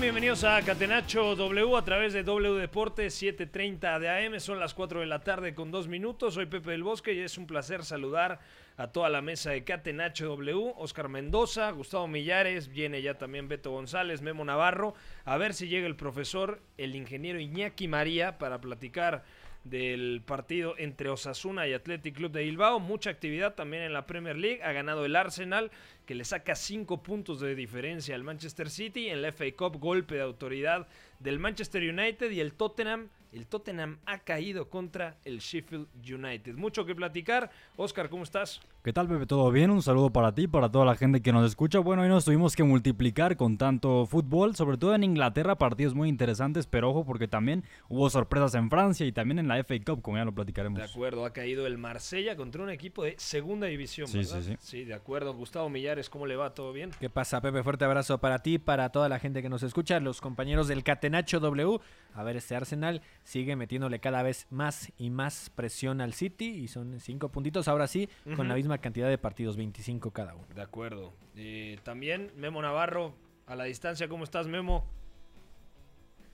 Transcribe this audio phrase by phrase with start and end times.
[0.00, 4.38] Bienvenidos a Catenacho W a través de W Deportes 7:30 de AM.
[4.38, 6.34] Son las 4 de la tarde con 2 minutos.
[6.34, 8.38] Soy Pepe del Bosque y es un placer saludar
[8.76, 10.72] a toda la mesa de Catenacho W.
[10.76, 14.94] Oscar Mendoza, Gustavo Millares, viene ya también Beto González, Memo Navarro.
[15.24, 19.24] A ver si llega el profesor, el ingeniero Iñaki María para platicar
[19.68, 22.80] del partido entre Osasuna y Athletic Club de Bilbao.
[22.80, 24.62] Mucha actividad también en la Premier League.
[24.62, 25.70] Ha ganado el Arsenal,
[26.06, 29.08] que le saca 5 puntos de diferencia al Manchester City.
[29.08, 30.88] En la FA Cup, golpe de autoridad
[31.20, 33.08] del Manchester United y el Tottenham.
[33.32, 36.54] El Tottenham ha caído contra el Sheffield United.
[36.54, 37.50] Mucho que platicar.
[37.76, 38.60] Oscar, ¿cómo estás?
[38.88, 39.26] ¿Qué tal, Pepe?
[39.26, 39.70] ¿Todo bien?
[39.70, 41.78] Un saludo para ti, para toda la gente que nos escucha.
[41.78, 46.08] Bueno, hoy nos tuvimos que multiplicar con tanto fútbol, sobre todo en Inglaterra, partidos muy
[46.08, 50.00] interesantes, pero ojo porque también hubo sorpresas en Francia y también en la FA Cup,
[50.00, 50.78] como ya lo platicaremos.
[50.78, 54.40] De acuerdo, ha caído el Marsella contra un equipo de segunda división, Sí, ¿verdad?
[54.40, 54.56] sí, sí.
[54.58, 55.34] Sí, de acuerdo.
[55.34, 56.54] Gustavo Millares, ¿cómo le va?
[56.54, 56.90] ¿Todo bien?
[56.98, 57.62] ¿Qué pasa, Pepe?
[57.62, 61.40] Fuerte abrazo para ti, para toda la gente que nos escucha, los compañeros del Catenacho
[61.40, 61.78] W.
[62.14, 66.68] A ver, este Arsenal sigue metiéndole cada vez más y más presión al City y
[66.68, 70.46] son cinco puntitos, ahora sí, con la misma cantidad de partidos, 25 cada uno.
[70.54, 71.12] De acuerdo.
[71.36, 73.14] Eh, también Memo Navarro,
[73.46, 74.84] a la distancia, ¿cómo estás, Memo?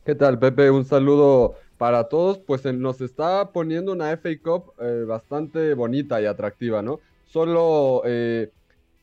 [0.05, 0.71] ¿Qué tal, Pepe?
[0.71, 2.39] Un saludo para todos.
[2.39, 7.01] Pues eh, nos está poniendo una FA Cup eh, bastante bonita y atractiva, ¿no?
[7.25, 8.51] Solo eh,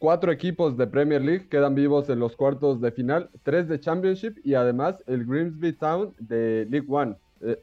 [0.01, 4.37] cuatro equipos de Premier League quedan vivos en los cuartos de final, tres de Championship
[4.43, 7.61] y además el Grimsby Town de League One, eh,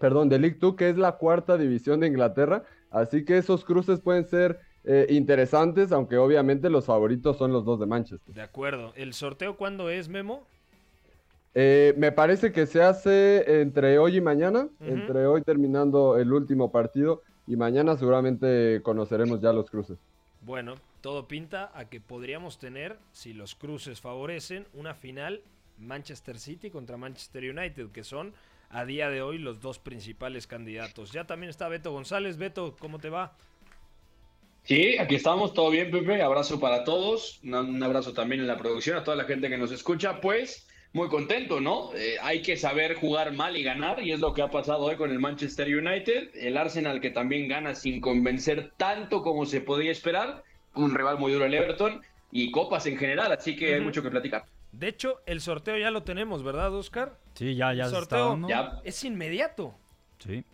[0.00, 2.64] perdón, de League Two, que es la cuarta división de Inglaterra.
[2.90, 7.80] Así que esos cruces pueden ser eh, interesantes, aunque obviamente los favoritos son los dos
[7.80, 8.32] de Manchester.
[8.34, 8.92] De acuerdo.
[8.94, 10.46] ¿El sorteo cuándo es, Memo?
[11.54, 16.70] Eh, me parece que se hace entre hoy y mañana, entre hoy terminando el último
[16.70, 19.98] partido y mañana seguramente conoceremos ya los cruces.
[20.42, 25.42] Bueno, todo pinta a que podríamos tener, si los cruces favorecen, una final
[25.78, 28.34] Manchester City contra Manchester United, que son
[28.70, 31.10] a día de hoy los dos principales candidatos.
[31.10, 32.36] Ya también está Beto González.
[32.36, 33.32] Beto, ¿cómo te va?
[34.66, 36.20] Sí, aquí estamos, todo bien, Pepe.
[36.22, 37.38] Abrazo para todos.
[37.44, 40.20] Un, abrazo también en la producción, a toda la gente que nos escucha.
[40.20, 41.94] Pues muy contento, ¿no?
[41.94, 44.96] Eh, hay que saber jugar mal y ganar, y es lo que ha pasado hoy
[44.96, 46.30] con el Manchester United.
[46.34, 50.42] El Arsenal que también gana sin convencer tanto como se podía esperar.
[50.74, 52.02] Un rival muy duro el Everton
[52.32, 54.46] y copas en general, así que hay mucho que platicar.
[54.72, 57.20] De hecho, el sorteo ya lo tenemos, ¿verdad, Oscar?
[57.34, 58.48] Sí, ya, ya El está sorteo dando.
[58.48, 58.80] Ya.
[58.82, 59.76] es inmediato.
[60.18, 60.44] Sí.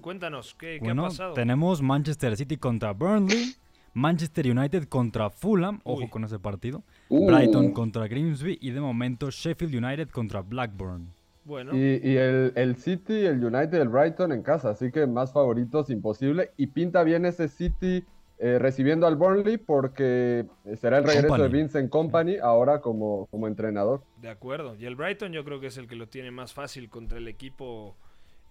[0.00, 1.34] Cuéntanos, ¿qué, qué Bueno, ha pasado?
[1.34, 3.54] tenemos Manchester City contra Burnley,
[3.94, 6.08] Manchester United contra Fulham, ojo Uy.
[6.08, 7.26] con ese partido, Uh.
[7.26, 11.12] Brighton contra Grimsby y de momento Sheffield United contra Blackburn.
[11.44, 15.32] Bueno, Y, y el, el City, el United, el Brighton en casa, así que más
[15.32, 16.52] favoritos imposible.
[16.56, 18.04] Y pinta bien ese City
[18.38, 21.42] eh, recibiendo al Burnley porque será el regreso Company.
[21.52, 24.02] de Vincent Company ahora como, como entrenador.
[24.20, 24.76] de acuerdo.
[24.76, 27.26] Y el Brighton yo creo que es el que lo tiene más fácil contra el
[27.26, 27.96] equipo,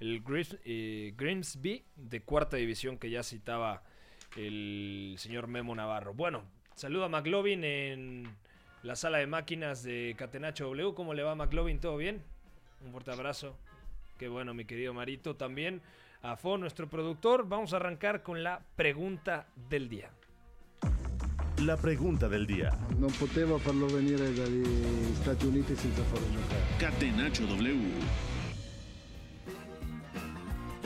[0.01, 3.83] el Gris- eh, Grimsby de cuarta división que ya citaba
[4.35, 6.13] el señor Memo Navarro.
[6.13, 6.43] Bueno,
[6.75, 8.23] saludo a McLovin en
[8.83, 10.93] la sala de máquinas de Catenacho W.
[10.95, 11.79] ¿Cómo le va McLovin?
[11.79, 12.21] ¿Todo bien?
[12.83, 13.55] Un fuerte abrazo.
[14.17, 15.35] Qué bueno, mi querido Marito.
[15.35, 15.81] También
[16.23, 17.47] a Fo, nuestro productor.
[17.47, 20.09] Vamos a arrancar con la pregunta del día.
[21.63, 22.73] La pregunta del día.
[22.97, 24.65] Non poteva farlo venire dagli
[25.21, 26.61] Stati Uniti senza farlo giocare.
[26.79, 28.30] Catenacho W.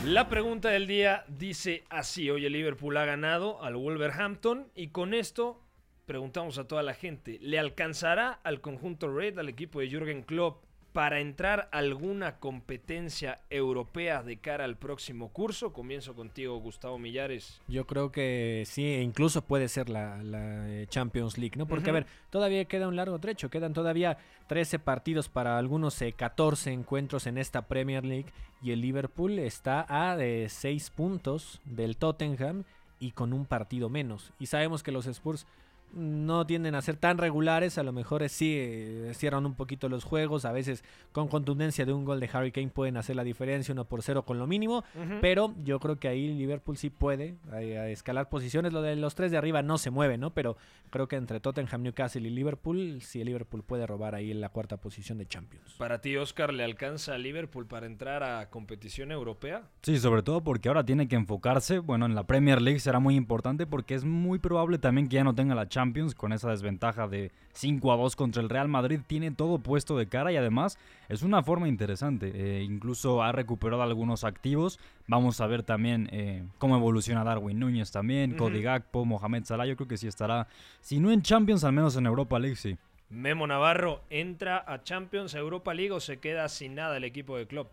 [0.05, 5.15] La pregunta del día dice así, hoy el Liverpool ha ganado al Wolverhampton y con
[5.15, 5.63] esto
[6.05, 10.64] preguntamos a toda la gente, ¿le alcanzará al conjunto Red, al equipo de Jürgen Klopp,
[10.95, 15.73] para entrar a alguna competencia europea de cara al próximo curso?
[15.73, 17.59] Comienzo contigo, Gustavo Millares.
[17.67, 21.67] Yo creo que sí, e incluso puede ser la, la, eh, Champions League, ¿no?
[21.67, 26.13] Porque, a ver, todavía queda un largo trecho, quedan todavía 13 partidos para algunos eh,
[26.13, 28.31] 14 encuentros en esta Premier League
[28.63, 32.63] y el Liverpool está a de 6 puntos del Tottenham
[33.01, 34.31] y con un partido menos.
[34.39, 35.45] Y sabemos que los Spurs
[35.93, 40.03] no tienden a ser tan regulares, a lo mejor sí eh, cierran un poquito los
[40.03, 43.71] juegos, a veces con contundencia de un gol de Harry Kane pueden hacer la diferencia,
[43.71, 44.83] uno por cero con lo mínimo,
[45.21, 48.73] pero yo creo que ahí Liverpool sí puede eh, a escalar posiciones.
[48.73, 50.33] Lo de los tres de arriba no se mueve, ¿no?
[50.33, 50.57] Pero
[50.89, 54.49] creo que entre Tottenham, Newcastle y Liverpool, sí el Liverpool puede robar ahí en la
[54.49, 55.75] cuarta posición de Champions.
[55.77, 59.63] Para ti, Oscar, ¿le alcanza a Liverpool para entrar a competición europea?
[59.81, 63.15] Sí, sobre todo porque ahora tiene que enfocarse, bueno, en la Premier League será muy
[63.15, 67.09] importante porque es muy probable también que ya no tenga la Champions con esa desventaja
[67.09, 69.01] de 5 a 2 contra el Real Madrid.
[69.05, 70.79] Tiene todo puesto de cara y además
[71.09, 72.31] es una forma interesante.
[72.33, 74.79] eh, incluso ha recuperado algunos activos.
[75.07, 78.37] Vamos a ver también eh, cómo evoluciona Darwin Núñez también.
[78.37, 79.65] Cody Gakpo, Mohamed Salah.
[79.65, 80.47] Yo creo que sí estará,
[80.79, 82.77] si no en Champions, al menos en Europa League, sí.
[83.09, 87.37] Memo Navarro, ¿entra a Champions, a Europa League o se queda sin nada el equipo
[87.37, 87.67] de club?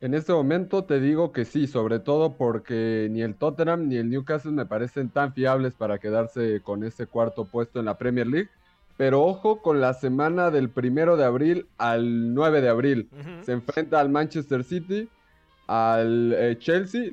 [0.00, 4.08] En este momento te digo que sí, sobre todo porque ni el Tottenham ni el
[4.08, 8.48] Newcastle me parecen tan fiables para quedarse con ese cuarto puesto en la Premier League.
[8.96, 13.08] Pero ojo con la semana del primero de abril al 9 de abril.
[13.42, 15.08] Se enfrenta al Manchester City,
[15.66, 17.10] al eh, Chelsea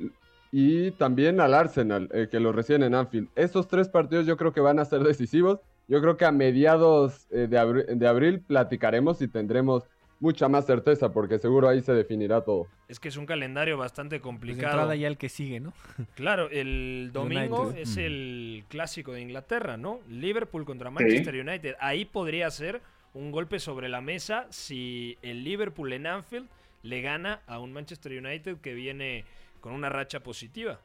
[0.50, 3.28] y también al Arsenal, eh, que lo reciben en Anfield.
[3.36, 5.60] Esos tres partidos yo creo que van a ser decisivos.
[5.88, 9.84] Yo creo que a mediados eh, de, abri- de abril platicaremos y tendremos
[10.20, 12.66] mucha más certeza, porque seguro ahí se definirá todo.
[12.88, 14.66] Es que es un calendario bastante Pues complicado.
[14.72, 15.72] entrada ya el que sigue, ¿no?
[16.14, 17.80] Claro, el domingo United.
[17.82, 18.00] es Mm.
[18.00, 20.00] el clásico de Inglaterra, ¿no?
[20.08, 21.76] Liverpool contra Manchester United.
[21.80, 22.80] Ahí podría ser
[23.14, 26.48] un golpe sobre la mesa si el Liverpool en Anfield
[26.82, 29.24] le gana a un Manchester United que viene
[29.60, 30.78] con una racha positiva.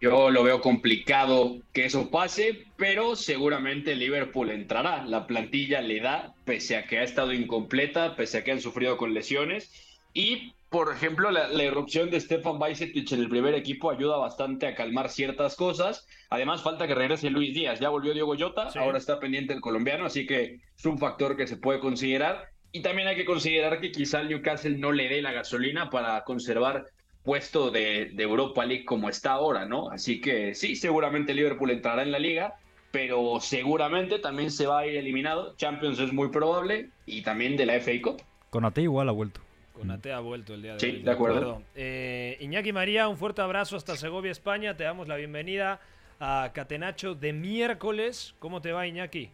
[0.00, 5.04] Yo lo veo complicado que eso pase, pero seguramente Liverpool entrará.
[5.06, 8.98] La plantilla le da, pese a que ha estado incompleta, pese a que han sufrido
[8.98, 9.72] con lesiones.
[10.12, 14.66] Y, por ejemplo, la, la irrupción de Stefan Bajcetic en el primer equipo ayuda bastante
[14.66, 16.06] a calmar ciertas cosas.
[16.28, 17.80] Además, falta que regrese Luis Díaz.
[17.80, 18.78] Ya volvió Diego Llota, Sí.
[18.78, 22.48] ahora está pendiente el colombiano, así que es un factor que se puede considerar.
[22.72, 26.22] Y también hay que considerar que quizá el Newcastle no le dé la gasolina para
[26.24, 26.84] conservar
[27.26, 29.90] puesto de, de Europa League como está ahora, ¿no?
[29.90, 32.54] Así que sí, seguramente Liverpool entrará en la liga,
[32.92, 35.54] pero seguramente también se va a ir eliminado.
[35.56, 38.22] Champions es muy probable y también de la FA Cup.
[38.48, 39.40] Conate igual ha vuelto.
[39.72, 41.02] Conate ha vuelto el día de Sí, hoy.
[41.02, 41.62] de acuerdo.
[41.74, 44.76] Eh, Iñaki María, un fuerte abrazo hasta Segovia, España.
[44.76, 45.80] Te damos la bienvenida
[46.20, 48.34] a Catenacho de miércoles.
[48.38, 49.28] ¿Cómo te va, Iñaki?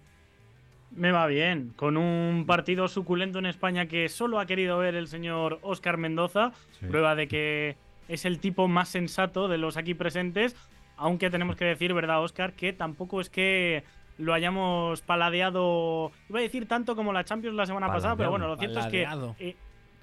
[0.94, 5.08] Me va bien, con un partido suculento en España que solo ha querido ver el
[5.08, 6.86] señor Óscar Mendoza, Sí.
[6.86, 7.76] prueba de que
[8.08, 10.54] es el tipo más sensato de los aquí presentes,
[10.96, 12.52] aunque tenemos que decir, ¿verdad, Óscar?
[12.52, 13.84] Que tampoco es que
[14.18, 18.46] lo hayamos paladeado, iba a decir tanto como la Champions la semana pasada, pero bueno,
[18.46, 19.30] lo cierto Paladeado.
[19.30, 19.56] es que eh,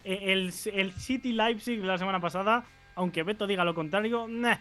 [0.06, 2.64] eh, el, el City Leipzig la semana pasada,
[2.96, 4.56] aunque Beto diga lo contrario, nah,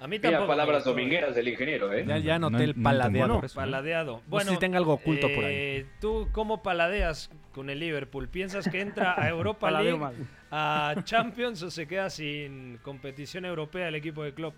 [0.00, 0.42] A mí Mira tampoco.
[0.44, 2.04] me palabras domingueras del ingeniero, ¿eh?
[2.06, 3.42] Ya, ya No- noté el no paladeado.
[3.54, 4.12] Paladeado.
[4.14, 5.54] No sé Bueno, si tenga algo oculto por ahí.
[5.54, 8.28] eh, ¿Tú cómo paladeas con el Liverpool?
[8.28, 10.14] ¿Piensas que entra a Europa League, mal.
[10.50, 14.54] a Champions o se queda sin competición europea el equipo de club?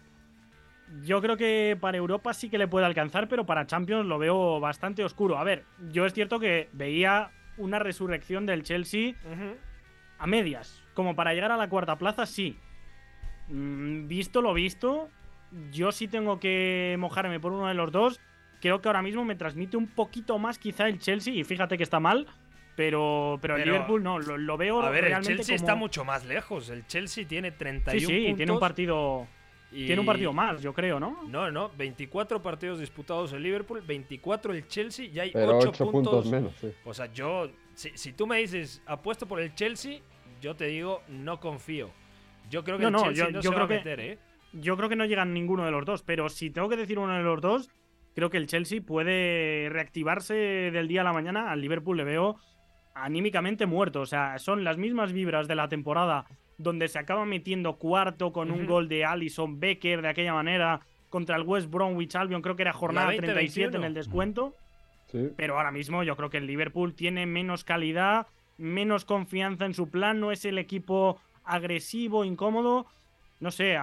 [1.03, 4.61] Yo creo que para Europa sí que le puede alcanzar, pero para Champions lo veo
[4.61, 5.39] bastante oscuro.
[5.39, 9.15] A ver, yo es cierto que veía una resurrección del Chelsea
[10.19, 10.85] a medias.
[10.95, 12.59] Como para llegar a la cuarta plaza, sí.
[13.49, 15.09] Mm, visto lo visto,
[15.71, 18.21] yo sí tengo que mojarme por uno de los dos.
[18.61, 21.83] Creo que ahora mismo me transmite un poquito más quizá el Chelsea, y fíjate que
[21.83, 22.27] está mal,
[22.77, 25.75] pero, pero, el Liverpool no, lo, lo veo A ver, el realmente Chelsea como- está
[25.75, 26.71] mucho más lejos.
[26.71, 28.37] El Chelsea tiene 31 Sí, sí, puntos.
[28.37, 29.27] tiene un partido...
[29.73, 31.23] y- Tiene un partido más, yo creo, ¿no?
[31.29, 35.91] No, no, 24 partidos disputados el Liverpool, 24 el Chelsea y hay Pero 8, 8
[35.91, 36.13] puntos.
[36.13, 36.73] puntos menos, sí.
[36.85, 40.01] O sea, yo, si, si tú me dices apuesto por el Chelsea,
[40.41, 41.91] yo te digo no confío.
[42.51, 43.91] Yo creo que No, el no, Chelsea yo- no yo se va a creo que-
[43.91, 44.19] meter, ¿eh?
[44.53, 47.17] Yo creo que no llegan ninguno de los dos, pero si tengo que decir uno
[47.17, 47.71] de los dos,
[48.15, 51.51] creo que el Chelsea puede reactivarse del día a la mañana.
[51.51, 52.37] Al Liverpool le veo
[52.95, 54.01] anímicamente muerto.
[54.01, 56.27] O sea, son las mismas vibras de la temporada
[56.59, 61.37] donde se acaba metiendo cuarto con un gol de Allison Becker de aquella manera contra
[61.37, 62.43] el West Bromwich Albion.
[62.43, 63.87] Creo que era jornada 20, 37 en 21.
[63.87, 64.57] el descuento.
[65.07, 65.31] Sí.
[65.37, 69.91] Pero ahora mismo yo creo que el Liverpool tiene menos calidad, menos confianza en su
[69.91, 72.87] plan, no es el equipo agresivo, incómodo.
[73.43, 73.77] No sé,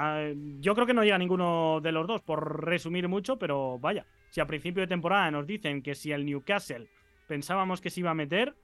[0.62, 4.40] yo creo que no llega ninguno de los dos, por resumir mucho, pero vaya, si
[4.40, 6.88] a principio de temporada nos dicen que si el Newcastle
[7.28, 8.56] pensábamos que se iba a meter,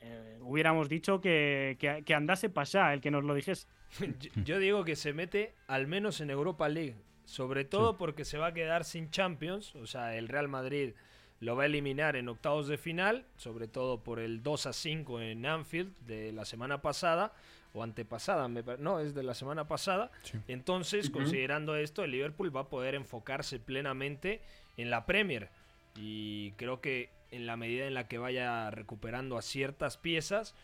[0.00, 3.68] eh, hubiéramos dicho que, que, que andase pasá el que nos lo dijese.
[4.18, 6.96] yo, yo digo que se mete al menos en Europa League.
[7.24, 9.76] Sobre todo porque se va a quedar sin Champions.
[9.76, 10.94] O sea, el Real Madrid
[11.38, 13.24] lo va a eliminar en octavos de final.
[13.36, 17.32] Sobre todo por el 2 a 5 en Anfield de la semana pasada.
[17.74, 20.10] O antepasada, me no, es de la semana pasada.
[20.48, 24.40] Entonces, considerando esto, el Liverpool va a poder enfocarse plenamente
[24.76, 25.50] en la Premier.
[25.96, 30.54] Y creo que en la medida en la que vaya recuperando a ciertas piezas,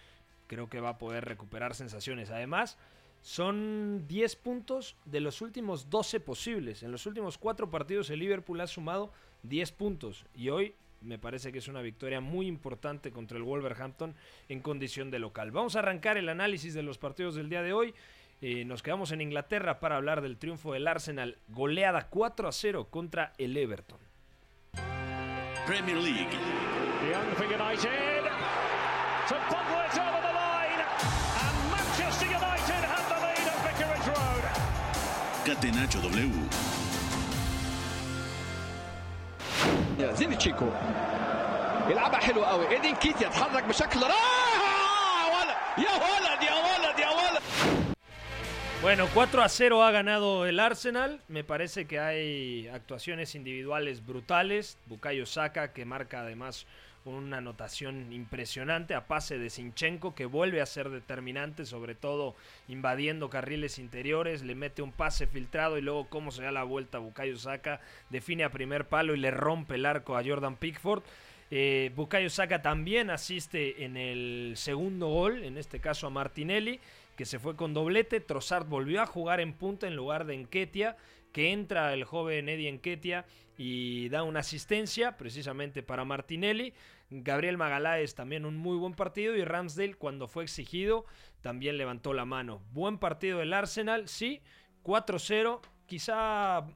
[0.47, 2.31] creo que va a poder recuperar sensaciones.
[2.31, 2.79] Además,
[3.23, 6.83] son 10 puntos de los últimos 12 posibles.
[6.83, 9.12] En los últimos 4 partidos el Liverpool ha sumado
[9.43, 10.26] 10 puntos.
[10.35, 14.14] Y hoy me parece que es una victoria muy importante contra el Wolverhampton
[14.49, 15.50] en condición de local.
[15.50, 17.95] Vamos a arrancar el análisis de los partidos del día de hoy.
[18.42, 21.37] Eh, nos quedamos en Inglaterra para hablar del triunfo del Arsenal.
[21.49, 23.99] Goleada 4 a 0 contra el Everton.
[25.66, 26.30] Premier League.
[27.11, 28.25] Young for United.
[29.28, 30.83] To it over the line.
[31.40, 34.45] And Manchester United have the lead at Vicarage Road.
[35.45, 36.79] Catenacho W.
[40.00, 40.70] يا زينتشينكو
[41.89, 47.41] يلعبها حلو قوي ايدين كيت يتحرك بشكل رائع ولا يا ولد يا ولد يا ولد
[48.82, 51.20] Bueno, 4 a 0 ha ganado el Arsenal.
[51.27, 54.77] Me parece que hay actuaciones individuales brutales.
[54.86, 56.67] Bukayo Saka, que marca además
[57.04, 62.35] una anotación impresionante a pase de Sinchenko, que vuelve a ser determinante, sobre todo
[62.69, 64.42] invadiendo carriles interiores.
[64.42, 67.80] Le mete un pase filtrado y luego, cómo se da la vuelta Bukayo Saka,
[68.11, 71.02] define a primer palo y le rompe el arco a Jordan Pickford.
[71.50, 76.80] Eh, Bukayo Saka también asiste en el segundo gol, en este caso a Martinelli,
[77.16, 78.21] que se fue con doblete.
[78.21, 80.97] Trossard volvió a jugar en punta en lugar de Enquetia,
[81.32, 83.25] que entra el joven Eddie Enquetia
[83.56, 86.72] y da una asistencia precisamente para Martinelli.
[87.10, 91.04] Gabriel Magaláes también un muy buen partido y Ramsdale cuando fue exigido
[91.40, 92.62] también levantó la mano.
[92.72, 94.40] Buen partido del Arsenal, sí,
[94.84, 96.66] 4-0, quizá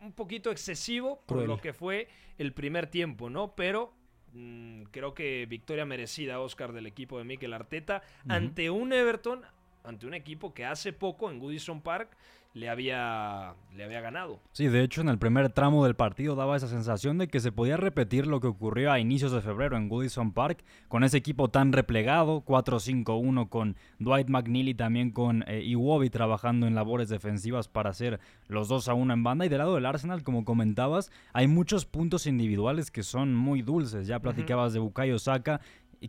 [0.00, 1.48] un poquito excesivo por Cruel.
[1.48, 3.54] lo que fue el primer tiempo, ¿no?
[3.54, 3.94] Pero
[4.32, 9.42] mm, creo que victoria merecida, Oscar, del equipo de Mikel Arteta ante un Everton,
[9.82, 12.16] ante un equipo que hace poco en Goodison Park
[12.54, 14.38] le había, le había ganado.
[14.52, 17.50] Sí, de hecho en el primer tramo del partido daba esa sensación de que se
[17.50, 21.48] podía repetir lo que ocurrió a inicios de febrero en Goodison Park, con ese equipo
[21.48, 27.90] tan replegado, 4-5-1 con Dwight McNeely también con eh, Iwobi trabajando en labores defensivas para
[27.90, 29.46] hacer los 2-1 en banda.
[29.46, 34.06] Y del lado del Arsenal, como comentabas, hay muchos puntos individuales que son muy dulces.
[34.06, 35.60] Ya platicabas de Bukayo Saka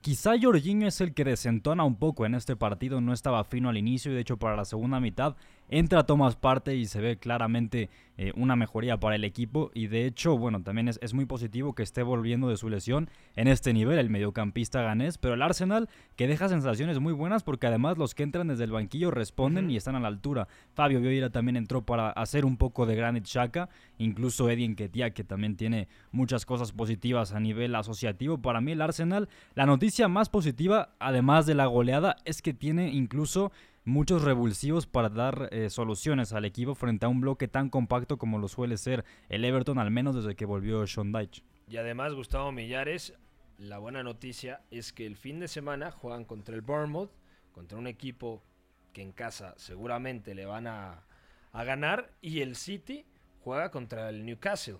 [0.01, 3.77] Quizá Jorginho es el que desentona un poco en este partido, no estaba fino al
[3.77, 5.37] inicio y de hecho para la segunda mitad
[5.69, 10.05] entra Thomas Parte y se ve claramente eh, una mejoría para el equipo y de
[10.05, 13.73] hecho, bueno, también es, es muy positivo que esté volviendo de su lesión en este
[13.73, 18.15] nivel el mediocampista ganés, pero el Arsenal que deja sensaciones muy buenas porque además los
[18.15, 20.47] que entran desde el banquillo responden y están a la altura.
[20.73, 25.23] Fabio Vieira también entró para hacer un poco de Granit Xhaka, incluso Eddie Nketiah que
[25.23, 28.37] también tiene muchas cosas positivas a nivel asociativo.
[28.37, 32.91] Para mí el Arsenal, la noticia más positiva, además de la goleada, es que tiene
[32.91, 33.51] incluso
[33.85, 38.39] muchos revulsivos para dar eh, soluciones al equipo frente a un bloque tan compacto como
[38.39, 41.43] lo suele ser el Everton, al menos desde que volvió Sean Dyche.
[41.67, 43.13] Y además, Gustavo Millares,
[43.57, 47.11] la buena noticia es que el fin de semana juegan contra el Bournemouth,
[47.51, 48.43] contra un equipo
[48.91, 51.03] que en casa seguramente le van a,
[51.51, 53.05] a ganar, y el City
[53.39, 54.79] juega contra el Newcastle,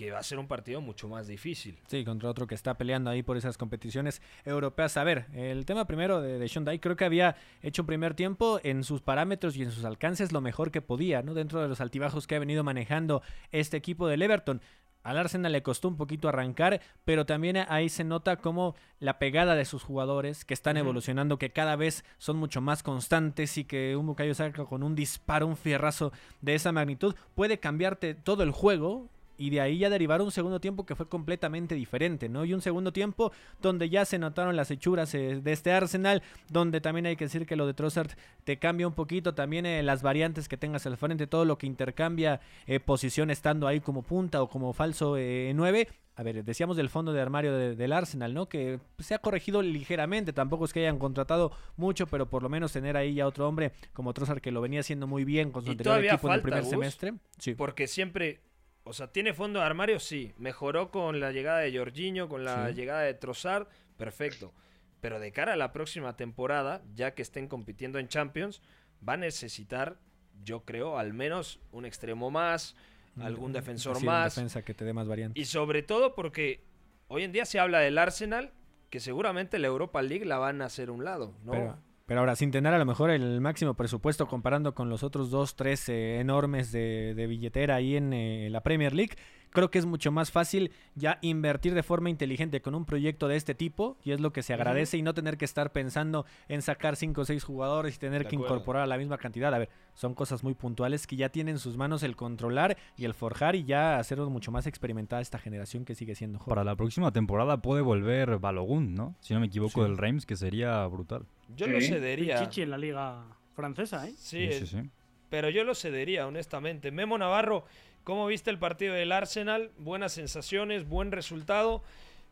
[0.00, 1.78] que va a ser un partido mucho más difícil.
[1.86, 4.96] Sí, contra otro que está peleando ahí por esas competiciones europeas.
[4.96, 8.60] A ver, el tema primero de, de Dyche, creo que había hecho un primer tiempo
[8.62, 11.34] en sus parámetros y en sus alcances lo mejor que podía, ¿no?
[11.34, 13.20] Dentro de los altibajos que ha venido manejando
[13.52, 14.62] este equipo del Everton.
[15.02, 19.54] Al Arsenal le costó un poquito arrancar, pero también ahí se nota como la pegada
[19.54, 23.96] de sus jugadores que están evolucionando, que cada vez son mucho más constantes y que
[23.96, 28.50] un Bukayo Saka con un disparo, un fierrazo de esa magnitud puede cambiarte todo el
[28.50, 32.44] juego y de ahí ya derivar un segundo tiempo que fue completamente diferente, ¿no?
[32.44, 36.80] Y un segundo tiempo donde ya se notaron las hechuras eh, de este Arsenal, donde
[36.80, 38.10] también hay que decir que lo de Trossard
[38.44, 41.66] te cambia un poquito, también eh, las variantes que tengas al frente, todo lo que
[41.66, 45.88] intercambia eh, posición estando ahí como punta o como falso 9.
[46.16, 48.46] A ver, decíamos del fondo de armario de- del Arsenal, ¿no?
[48.46, 52.72] Que se ha corregido ligeramente, tampoco es que hayan contratado mucho, pero por lo menos
[52.72, 55.70] tener ahí ya otro hombre como Trossard que lo venía haciendo muy bien con su
[55.70, 57.14] anterior equipo en el falta, primer Gus, semestre.
[57.38, 57.54] Sí.
[57.54, 58.40] Porque siempre,
[58.84, 60.32] o sea, tiene fondo de armario, sí.
[60.38, 62.74] Mejoró con la llegada de Jorginho, con la Sí.
[62.74, 64.52] llegada de Trossard, perfecto.
[65.00, 68.60] Pero de cara a la próxima temporada, ya que estén compitiendo en Champions,
[69.06, 69.98] va a necesitar,
[70.44, 72.76] yo creo, al menos un extremo más,
[73.20, 74.34] algún defensor Sí, más.
[74.34, 75.40] defensa que te dé más variantes.
[75.40, 76.62] Y sobre todo porque
[77.08, 78.52] hoy en día se habla del Arsenal
[78.88, 81.52] que seguramente la Europa League la van a hacer un lado, ¿no?
[81.52, 81.78] Pero,
[82.10, 85.54] pero ahora, sin tener a lo mejor el máximo presupuesto comparando con los otros dos,
[85.54, 89.14] tres eh, enormes de, de billetera ahí en eh, la Premier League,
[89.50, 93.36] creo que es mucho más fácil ya invertir de forma inteligente con un proyecto de
[93.36, 96.62] este tipo y es lo que se agradece y no tener que estar pensando en
[96.62, 98.54] sacar cinco o seis jugadores y tener De que acuerdo.
[98.54, 99.52] incorporar a la misma cantidad.
[99.54, 103.04] A ver, son cosas muy puntuales que ya tienen en sus manos el controlar y
[103.04, 106.50] el forjar y ya hacer mucho más experimentada esta generación que sigue siendo joven.
[106.50, 109.16] Para la próxima temporada puede volver Balogun, ¿no?
[109.20, 109.88] Si no me equivoco, Sí.
[109.88, 111.26] del Reims, que sería brutal.
[111.56, 112.38] Yo lo cedería.
[112.44, 114.12] Chichi en la liga francesa, ¿eh?
[114.16, 114.90] Sí, Sí, sí, sí.
[115.28, 116.90] pero yo lo cedería, honestamente.
[116.92, 117.64] Memo Navarro,
[118.04, 119.70] ¿cómo viste el partido del Arsenal?
[119.78, 121.82] Buenas sensaciones, buen resultado.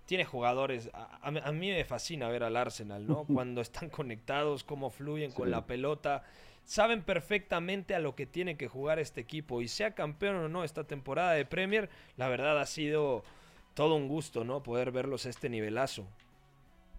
[0.07, 0.91] Tiene jugadores.
[0.95, 3.25] A, a mí- a mí me fascina ver al Arsenal, ¿no?
[3.33, 6.25] Cuando están conectados, cómo fluyen con la pelota.
[6.65, 9.63] Saben perfectamente a lo que tiene que jugar este equipo.
[9.63, 13.25] Y sea campeón o no esta temporada de Premier, la verdad ha sido
[13.75, 14.63] todo un gusto, ¿no?
[14.63, 16.07] Poder verlos a este nivelazo.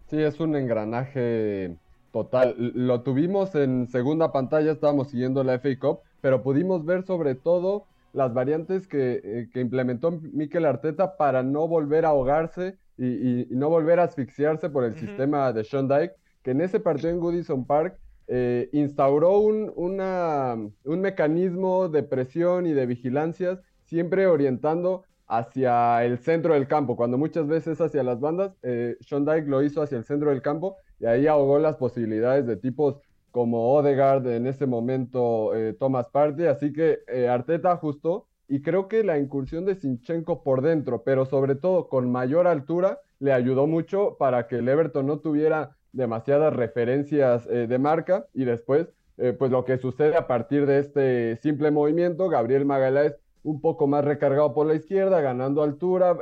[0.10, 1.78] Sí, es un engranaje
[2.12, 2.56] total.
[2.58, 7.89] Lo tuvimos en segunda pantalla, estábamos siguiendo la FA Cup, pero pudimos ver sobre todo
[8.14, 13.48] las variantes que, eh, que implementó Mikel Arteta para no volver a ahogarse y, y-
[13.50, 16.14] y no volver a asfixiarse por el sistema de Sean Dyke,
[16.44, 17.98] que en ese partido en Goodison Park
[18.28, 26.18] eh, instauró un, una- un mecanismo de presión y de vigilancias, siempre orientando hacia el
[26.20, 29.98] centro del campo, cuando muchas veces hacia las bandas, eh, Sean Dyke lo hizo hacia
[29.98, 33.00] el centro del campo y ahí ahogó las posibilidades de tipos
[33.32, 39.04] como Odegaard, en ese momento eh, Thomas así que eh, Arteta ajustó y creo que
[39.04, 44.16] la incursión de Sinchenko por dentro, pero sobre todo con mayor altura, le ayudó mucho
[44.18, 49.52] para que el Everton no tuviera demasiadas referencias eh, de marca y después, eh, pues
[49.52, 54.54] lo que sucede a partir de este simple movimiento, Gabriel Magaláes un poco más recargado
[54.54, 56.18] por la izquierda, ganando altura,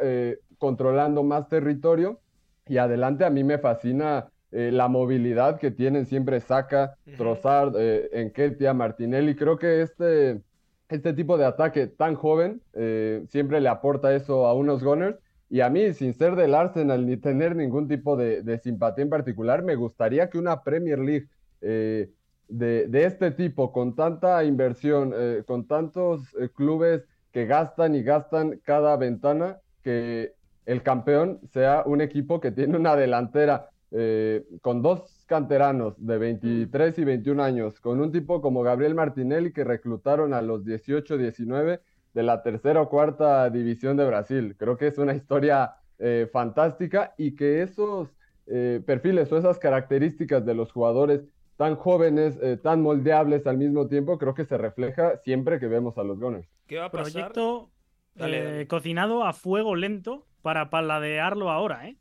[0.59, 2.19] controlando más territorio
[2.67, 7.17] y adelante a mí me fascina eh, la movilidad que tienen siempre Saka, Ujú.
[7.17, 9.35] Trossard, eh, Enketia, Martinelli.
[9.35, 10.41] Creo que este,
[10.89, 15.17] este tipo de ataque tan joven eh, siempre le aporta eso a unos Gunners.
[15.49, 19.09] Y a mí, sin ser del Arsenal ni tener ningún tipo de, de simpatía en
[19.09, 21.27] particular, me gustaría que una Premier League
[21.61, 22.09] eh,
[22.49, 28.03] de, de este tipo, con tanta inversión, eh, con tantos eh, clubes que gastan y
[28.03, 30.33] gastan cada ventana, que
[30.65, 36.97] el campeón sea un equipo que tiene una delantera eh, con dos canteranos de 23
[36.99, 41.79] y 21 años, con un tipo como Gabriel Martinelli que reclutaron a los 18, 19
[42.13, 44.55] de la tercera o cuarta división de Brasil.
[44.57, 48.09] Creo que es una historia eh, fantástica y que esos
[48.47, 51.21] eh, perfiles o esas características de los jugadores
[51.57, 55.97] tan jóvenes, eh, tan moldeables al mismo tiempo, creo que se refleja siempre que vemos
[55.97, 56.47] a los Gunners.
[56.67, 57.11] ¿Qué va a pasar?
[57.11, 57.71] Proyecto
[58.17, 58.67] Dale, eh, dale.
[58.67, 61.97] cocinado a fuego lento para paladearlo ahora, ¿eh?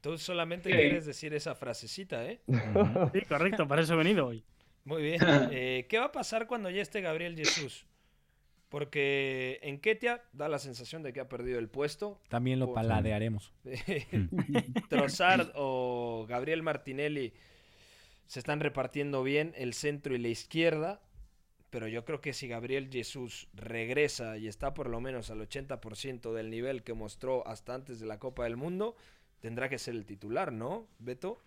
[0.00, 0.76] Tú solamente Sí.
[0.76, 2.40] quieres decir esa frasecita, ¿eh?
[3.12, 4.44] Sí, correcto, para eso he venido hoy.
[4.84, 5.18] Muy bien.
[5.52, 7.84] Eh, ¿Qué va a pasar cuando ya esté Gabriel Jesús?
[8.70, 12.20] Porque en Ketia da la sensación de que ha perdido el puesto.
[12.28, 13.52] También lo paladearemos.
[14.88, 17.32] Trossard o Gabriel Martinelli
[18.26, 21.00] se están repartiendo bien el centro y la izquierda.
[21.70, 26.32] Pero yo creo que si Gabriel Jesús regresa y está por lo menos al 80%
[26.32, 28.96] del nivel que mostró hasta antes de la Copa del Mundo,
[29.40, 31.38] tendrá que ser el titular, ¿no, Beto?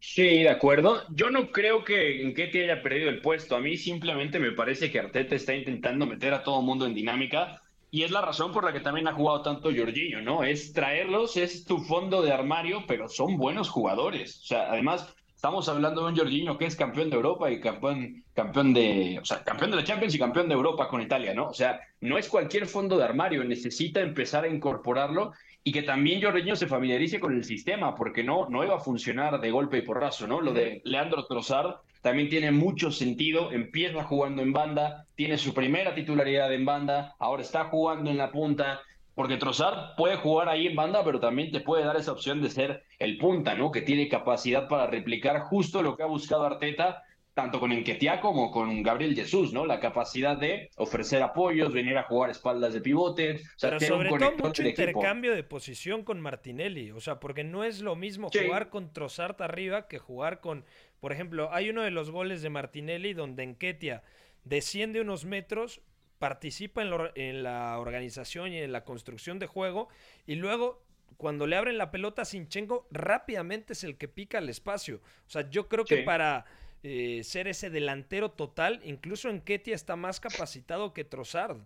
[0.00, 1.02] Sí, de acuerdo.
[1.10, 3.54] Yo no creo que Nketiah haya perdido el puesto.
[3.54, 7.62] A mí simplemente me parece que Arteta está intentando meter a todo mundo en dinámica
[7.90, 10.42] y es la razón por la que también ha jugado tanto Jorginho, ¿no?
[10.42, 14.40] Es traerlos, es tu fondo de armario, pero son buenos jugadores.
[14.42, 18.24] O sea, además estamos hablando de un Jorginho que es campeón de Europa y campeón,
[18.32, 21.48] campeón de, o sea, campeón de la Champions y campeón de Europa con Italia, ¿no?
[21.48, 26.22] O sea, no es cualquier fondo de armario, necesita empezar a incorporarlo y que también
[26.22, 29.82] Jorginho se familiarice con el sistema, porque no, no iba a funcionar de golpe y
[29.82, 30.40] porrazo, ¿no?
[30.40, 35.94] Lo de Leandro Trossard también tiene mucho sentido, empieza jugando en banda, tiene su primera
[35.94, 38.80] titularidad en banda, ahora está jugando en la punta,
[39.14, 42.48] porque Trossard puede jugar ahí en banda, pero también te puede dar esa opción de
[42.48, 43.70] ser el punta, ¿no?
[43.70, 47.02] Que tiene capacidad para replicar justo lo que ha buscado Arteta,
[47.34, 49.64] tanto con Enquetia como con Gabriel Jesús, ¿no?
[49.64, 53.92] La capacidad de ofrecer apoyos, venir a jugar espaldas de pivote, o sea, Pero tener
[53.92, 54.82] un sobre todo mucho equipo.
[54.82, 56.90] intercambio de posición con Martinelli.
[56.90, 58.40] O sea, porque no es lo mismo Sí.
[58.44, 60.64] jugar con Trossard arriba que jugar con.
[60.98, 64.02] Por ejemplo, hay uno de los goles de Martinelli donde Enquetia
[64.44, 65.80] desciende unos metros,
[66.18, 69.88] participa en, lo- en la organización y en la construcción de juego,
[70.26, 70.82] y luego.
[71.16, 75.02] Cuando le abren la pelota a Sinchenko, rápidamente es el que pica el espacio.
[75.26, 76.02] O sea, yo creo que Sí.
[76.02, 76.46] para
[76.82, 81.58] eh, ser ese delantero total, incluso Enquetia está más capacitado que Trossard.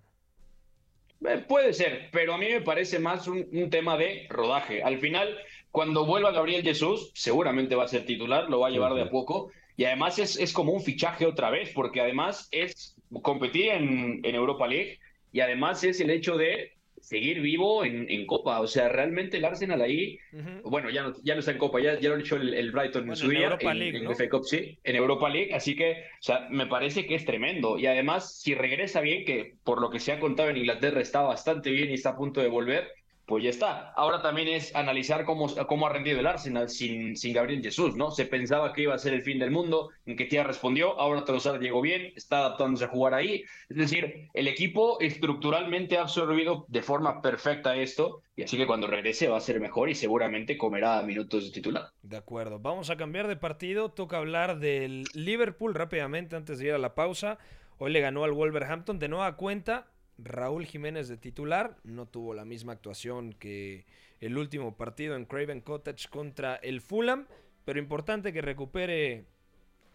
[1.27, 4.83] Eh, Puede ser, pero a mí me parece más un, un tema de rodaje.
[4.83, 5.37] Al final,
[5.71, 9.11] cuando vuelva Gabriel Jesús, seguramente va a ser titular, lo va a llevar de a
[9.11, 9.51] poco.
[9.77, 14.35] Y además es, es como un fichaje otra vez, porque además es competir en, en
[14.35, 15.01] Europa League
[15.33, 16.74] y además es el hecho de
[17.05, 18.61] seguir vivo en, en Copa.
[18.61, 20.19] O sea, realmente el Arsenal ahí,
[20.63, 22.73] bueno, ya no, ya no está en Copa, ya, ya lo ha hecho el, el
[22.73, 24.11] Brighton en Bueno, su en día, Europa en, League, en ¿no?
[24.11, 25.55] FA Cup, sí, en Europa League.
[25.55, 27.79] Así que, o sea, me parece que es tremendo.
[27.79, 31.23] Y además, si regresa bien, que por lo que se ha contado en Inglaterra está
[31.23, 32.89] bastante bien y está a punto de volver,
[33.27, 33.93] pues ya está.
[33.93, 38.11] Ahora también es analizar cómo, cómo ha rendido el Arsenal sin, sin Gabriel Jesús, ¿no?
[38.11, 41.25] Se pensaba que iba a ser el fin del mundo, en que Tía respondió, ahora
[41.25, 43.45] Trossard llegó bien, está adaptándose a jugar ahí.
[43.69, 48.87] Es decir, el equipo estructuralmente ha absorbido de forma perfecta esto, y así que cuando
[48.87, 51.91] regrese va a ser mejor y seguramente comerá minutos de titular.
[52.03, 53.91] De acuerdo, vamos a cambiar de partido.
[53.91, 57.39] Toca hablar del Liverpool rápidamente antes de ir a la pausa.
[57.79, 59.87] Hoy le ganó al Wolverhampton de nueva cuenta.
[60.19, 63.85] Raúl Jiménez de titular no tuvo la misma actuación que
[64.21, 67.27] el último partido en Craven Cottage contra el Fulham,
[67.65, 69.25] pero importante que recupere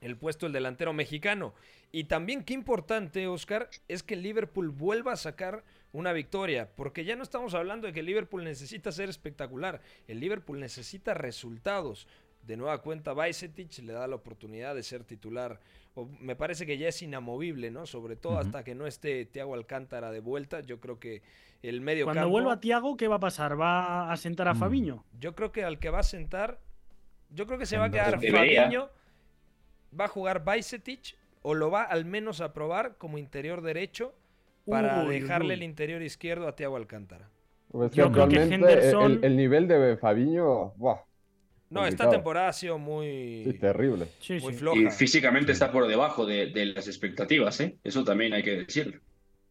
[0.01, 1.53] el puesto el delantero mexicano.
[1.91, 7.15] Y también qué importante, Oscar, es que Liverpool vuelva a sacar una victoria, porque ya
[7.15, 12.07] no estamos hablando de que Liverpool necesita ser espectacular, el Liverpool necesita resultados.
[12.43, 15.59] De nueva cuenta, Bajcetic le da la oportunidad de ser titular.
[15.99, 17.85] O me parece que ya es inamovible, ¿no?
[17.85, 20.61] Sobre todo hasta que no esté Thiago Alcántara de vuelta.
[20.61, 21.21] Yo creo que
[21.61, 23.59] el medio Cuando campo- vuelva Tiago, ¿qué va a pasar?
[23.59, 24.59] ¿Va a sentar a Mm.
[24.59, 25.03] Fabiño?
[25.19, 26.59] Yo creo que al que va a sentar,
[27.31, 28.19] yo creo que se va a quedar.
[28.21, 28.89] Fabiño,
[29.99, 34.13] va a jugar Bajcetic o lo va al menos a probar como interior derecho
[34.65, 35.53] para Uy, dejarle uy.
[35.55, 37.27] el interior izquierdo a Thiago Alcántara.
[37.71, 40.99] Pues que Yo creo que el- Henderson- el, el nivel de Fabiño, ¡buah!
[41.69, 44.07] No, esta temporada ha sido muy, Sí, terrible.
[44.19, 44.59] Sí, muy sí.
[44.59, 44.79] floja.
[44.79, 47.77] Y físicamente está por debajo de, de las expectativas, ¿eh?
[47.83, 48.99] Eso también hay que decirlo.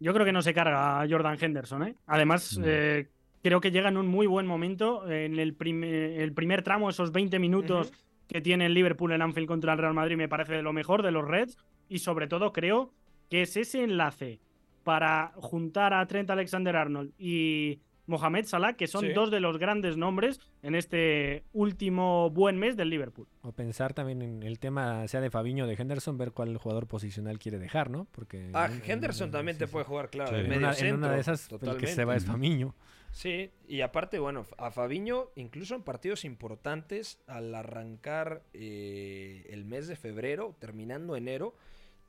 [0.00, 1.94] Yo creo que no se carga a Jordan Henderson, ¿eh?
[2.06, 2.66] Además, No.
[2.68, 3.08] eh,
[3.42, 7.12] creo que llega en un muy buen momento en el, prim- el primer tramo, esos
[7.12, 7.92] 20 minutos
[8.26, 11.02] que tiene el Liverpool en Anfield contra el Real Madrid, me parece de lo mejor
[11.02, 11.56] de los Reds.
[11.88, 12.92] Y sobre todo creo
[13.30, 14.40] que es ese enlace
[14.84, 19.12] para juntar a Trent Alexander-Arnold y Mohamed Salah, que son Sí.
[19.12, 23.28] dos de los grandes nombres en este último buen mes del Liverpool.
[23.42, 26.86] O pensar también en el tema, sea de Fabiño o de Henderson, ver cuál jugador
[26.86, 28.06] posicional quiere dejar, ¿no?
[28.10, 29.72] Porque Ah, en- en- Henderson en- también sí, te sí.
[29.72, 30.96] puede jugar, claro, En medio una, en centro.
[30.96, 32.26] una de esas, el que se va es totalmente.
[32.26, 32.74] Famiño.
[33.10, 39.86] Sí, y aparte, bueno, a Fabiño, incluso en partidos importantes, al arrancar eh, el mes
[39.86, 41.54] de febrero, terminando enero,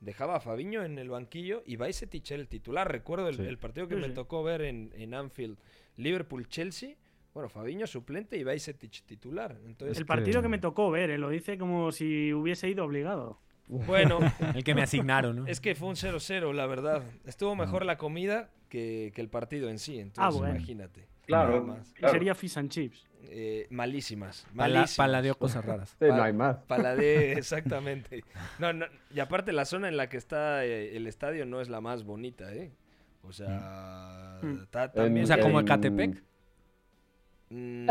[0.01, 2.89] dejaba a Fabiño en el banquillo y Bajcetic era el titular.
[2.89, 3.41] Recuerdo el, Sí.
[3.43, 4.13] el partido que Sí, me sí.
[4.13, 5.57] tocó ver en, en Anfield,
[5.99, 6.95] Liverpool-Chelsea.
[7.33, 9.55] Bueno, Fabiño suplente y Bajcetic titular.
[9.65, 11.17] Entonces, el partido que me tocó ver, ¿eh?
[11.17, 13.39] lo dice como si hubiese ido obligado.
[13.67, 14.19] bueno,
[14.55, 15.47] El que me asignaron, ¿no?
[15.47, 17.03] es que fue un 0-0, la verdad.
[17.25, 19.99] Estuvo mejor la comida que, que el partido en sí.
[19.99, 20.55] Entonces, Ah, bueno.
[20.55, 21.07] imagínate.
[21.27, 21.63] Claro.
[21.63, 21.93] Más.
[22.09, 23.05] Sería fish and chips.
[23.25, 24.47] Eh, malísimas.
[24.55, 24.95] Pala- malísimas.
[24.97, 25.95] paladeó cosas raras.
[25.99, 26.57] Sí, no hay más.
[26.67, 28.23] Paladé, exactamente.
[28.57, 31.69] No, no, y aparte la zona en la que está eh, el estadio no es
[31.69, 32.71] la más bonita, ¿eh?
[33.23, 34.65] O sea, Mm.
[34.69, 35.23] ta- también...
[35.25, 36.23] O sea, como Ecatepec.
[37.51, 37.87] Mm,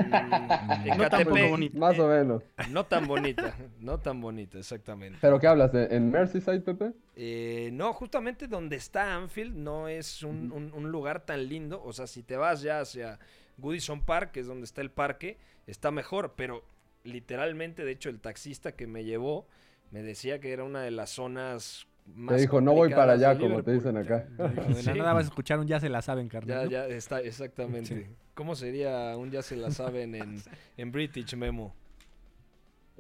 [0.97, 1.79] No tampoco bonita.
[1.79, 2.43] Más o menos.
[2.71, 5.19] no tan bonita, no tan bonita, exactamente.
[5.21, 5.75] ¿Pero qué hablas?
[5.75, 6.93] ¿En, en Merseyside, Pepe?
[7.17, 11.83] Eh, no, justamente donde está Anfield no es un, un- un lugar tan lindo.
[11.83, 13.19] O sea, si te vas ya hacia
[13.57, 16.35] Goodison Park, que es donde está el parque, está mejor.
[16.37, 16.63] Pero
[17.03, 19.49] literalmente, de hecho, el taxista que me llevó
[19.91, 23.39] me decía que era una de las zonas más Te dijo, no voy para allá,
[23.39, 23.75] como te Liverpool".
[23.75, 24.27] dicen acá.
[24.53, 24.99] De la Sí.
[24.99, 26.65] nada vas a escuchar un ya se la saben, Ya, carnal.
[26.65, 26.71] ¿no?
[26.71, 28.11] ya está, exactamente.
[28.35, 30.43] ¿Cómo sería un ya se la saben en,
[30.77, 31.75] en British Memo?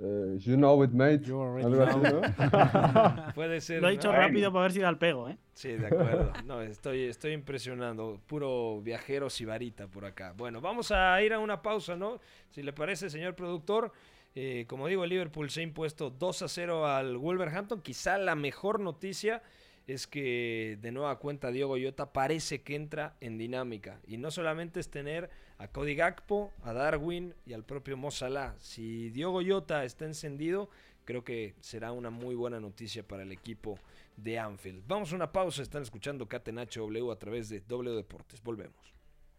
[0.01, 1.21] Eh, you know it, mate.
[1.25, 2.21] You already Algo así, know.
[2.21, 3.33] ¿no?
[3.35, 3.83] Puede ser.
[3.83, 3.97] Lo he ¿no?
[3.97, 5.37] dicho rápido para ver si da el pego, ¿eh?
[5.55, 6.33] Sí, de acuerdo.
[6.45, 8.21] No, estoy, estoy impresionando.
[8.29, 10.35] Puro viajero sibarita por acá.
[10.37, 12.21] Bueno, vamos a ir a una pausa, ¿no?
[12.51, 13.91] Si le parece, señor productor.
[14.41, 17.83] Eh, como digo, el Liverpool se ha impuesto 2 a 0 al Wolverhampton.
[17.83, 19.43] Quizá la mejor noticia
[19.89, 24.01] es que de nueva cuenta Diogo Jota parece que entra en dinámica.
[24.07, 28.13] Y no solamente es tener a Cody Gakpo, a Darwin y al propio Mo.
[28.59, 30.71] Si Diogo Jota está encendido,
[31.05, 33.77] creo que será una muy buena noticia para el equipo
[34.17, 34.85] de Anfield.
[34.87, 38.41] Vamos a una pausa, están escuchando Catenacho W a través de W Deportes.
[38.41, 38.98] Volvemos.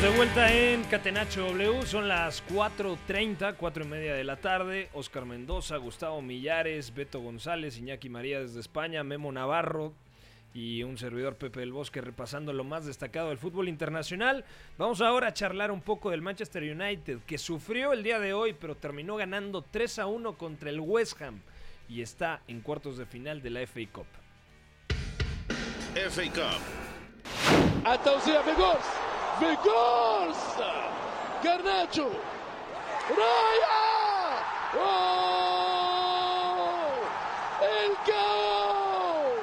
[0.00, 4.88] De vuelta en Catenacho W, son las 4.30, 4 y media de la tarde.
[4.94, 9.92] Oscar Mendoza, Gustavo Millares, Beto González, Iñaki María desde España, Memo Navarro
[10.54, 14.44] y un servidor Pepe del Bosque repasando lo más destacado del fútbol internacional.
[14.78, 18.52] Vamos ahora a charlar un poco del Manchester United, que sufrió el día de hoy,
[18.52, 21.40] pero terminó ganando 3 a 1 contra el West Ham
[21.88, 24.06] y está en cuartos de final de la FA Cup.
[25.92, 27.84] FA Cup.
[27.84, 28.78] Atención, amigos.
[29.40, 30.72] Vigorza,
[31.44, 32.10] Garnacho,
[33.08, 33.78] Raya,
[34.80, 35.68] ¡Oh!
[37.62, 39.38] ¡El gol!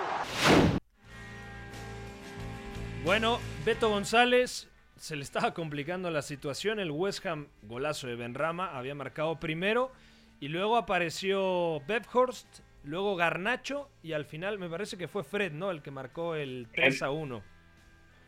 [3.06, 6.80] Bueno, Beto González, se le estaba complicando la situación.
[6.82, 9.94] El West Ham, golazo de Benrama, había marcado primero.
[10.42, 13.90] Y luego apareció Bebhorst, luego Garnacho.
[14.04, 15.72] Y al final me parece que fue Fred, ¿no?
[15.72, 17.55] El que marcó el 3 a 1.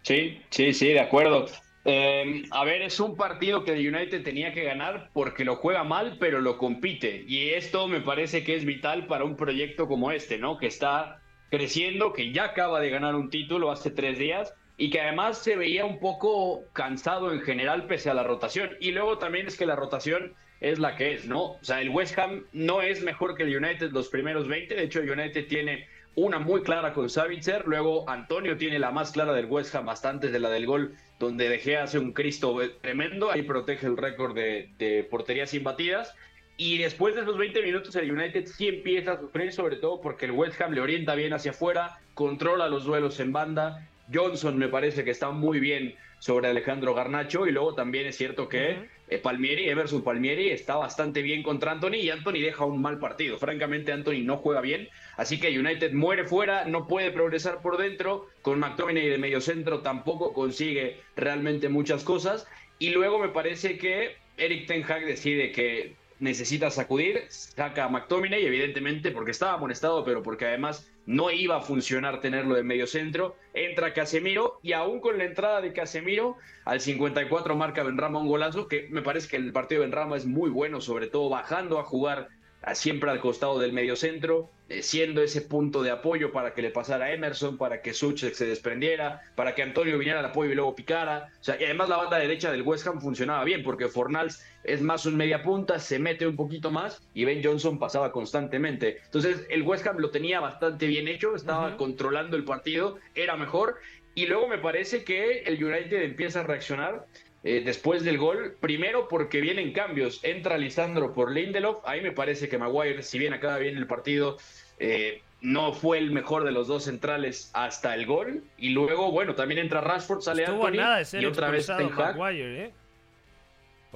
[0.08, 1.48] Sí, sí, sí, de acuerdo.
[1.84, 5.84] Eh, a ver, es un partido que el United tenía que ganar porque lo juega
[5.84, 7.26] mal, pero lo compite.
[7.28, 10.60] Y esto me parece que es vital para un proyecto como este, ¿no?
[10.60, 15.02] Que está creciendo, que ya acaba de ganar un título hace tres días y que
[15.02, 18.78] además se veía un poco cansado en general pese a la rotación.
[18.80, 21.44] Y luego también es que la rotación es la que es, ¿no?
[21.44, 24.76] O sea, el West Ham no es mejor que el United los primeros 20.
[24.76, 29.12] De hecho, el United tiene una muy clara con Savitzer, luego Antonio tiene la más
[29.12, 32.12] clara del West Ham hasta antes de la del gol, donde De Gea hace un
[32.12, 36.16] Cristo tremendo, ahí protege el récord de, de porterías imbatidas.
[36.60, 40.26] Y después de esos 20 minutos el United sí empieza a sufrir, sobre todo porque
[40.26, 43.88] el West Ham le orienta bien hacia afuera, controla los duelos en banda.
[44.12, 48.50] Johnson me parece que está muy bien sobre Alejandro Garnacho y luego también es cierto
[48.50, 53.00] que eh, Palmieri, Emerson Palmieri está bastante bien contra Anthony y Anthony deja un mal
[53.00, 53.38] partido.
[53.38, 58.28] Francamente Anthony no juega bien, así que United muere fuera, no puede progresar por dentro,
[58.42, 62.48] con McTominay de medio centro tampoco consigue realmente muchas cosas.
[62.80, 68.46] Y luego me parece que Eric Ten Hag decide que necesita sacudir, saca a McTominay,
[68.46, 73.36] evidentemente porque estaba amonestado, pero porque además no iba a funcionar tenerlo de medio centro.
[73.54, 78.68] Entra Casemiro y aún con la entrada de Casemiro, al 54 marca Benrama un golazo,
[78.68, 81.84] que me parece que el partido de Benrama es muy bueno, sobre todo bajando a
[81.84, 82.28] jugar
[82.74, 84.50] siempre al costado del medio centro,
[84.82, 88.46] siendo ese punto de apoyo para que le pasara a Emerson, para que Suchek se
[88.46, 91.30] desprendiera, para que Antonio viniera al apoyo y luego picara.
[91.40, 94.82] O sea, y además la banda derecha del West Ham funcionaba bien, porque Fornals es
[94.82, 99.00] más un media punta, se mete un poquito más y Ben Johnson pasaba constantemente.
[99.06, 103.78] Entonces el West Ham lo tenía bastante bien hecho, estaba controlando el partido, era mejor.
[104.16, 107.06] Y luego me parece que el United empieza a reaccionar
[107.48, 108.58] eh, después del gol.
[108.60, 110.20] Primero porque vienen cambios.
[110.24, 111.78] Entra Lisandro por Lindelof.
[111.86, 114.38] Ahí me parece que Maguire, si bien acaba bien el partido,
[114.80, 118.44] eh, no fue el mejor de los dos centrales hasta el gol.
[118.58, 120.72] Y luego, bueno, también entra Rashford, sale Anthony.
[120.72, 122.18] nada de ser y otra vez Ten Hag.
[122.18, 122.74] Maguire, ¿eh?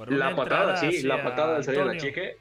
[0.08, 2.10] La patada, sí, la patada salir al Antonio.
[2.10, 2.36] achique.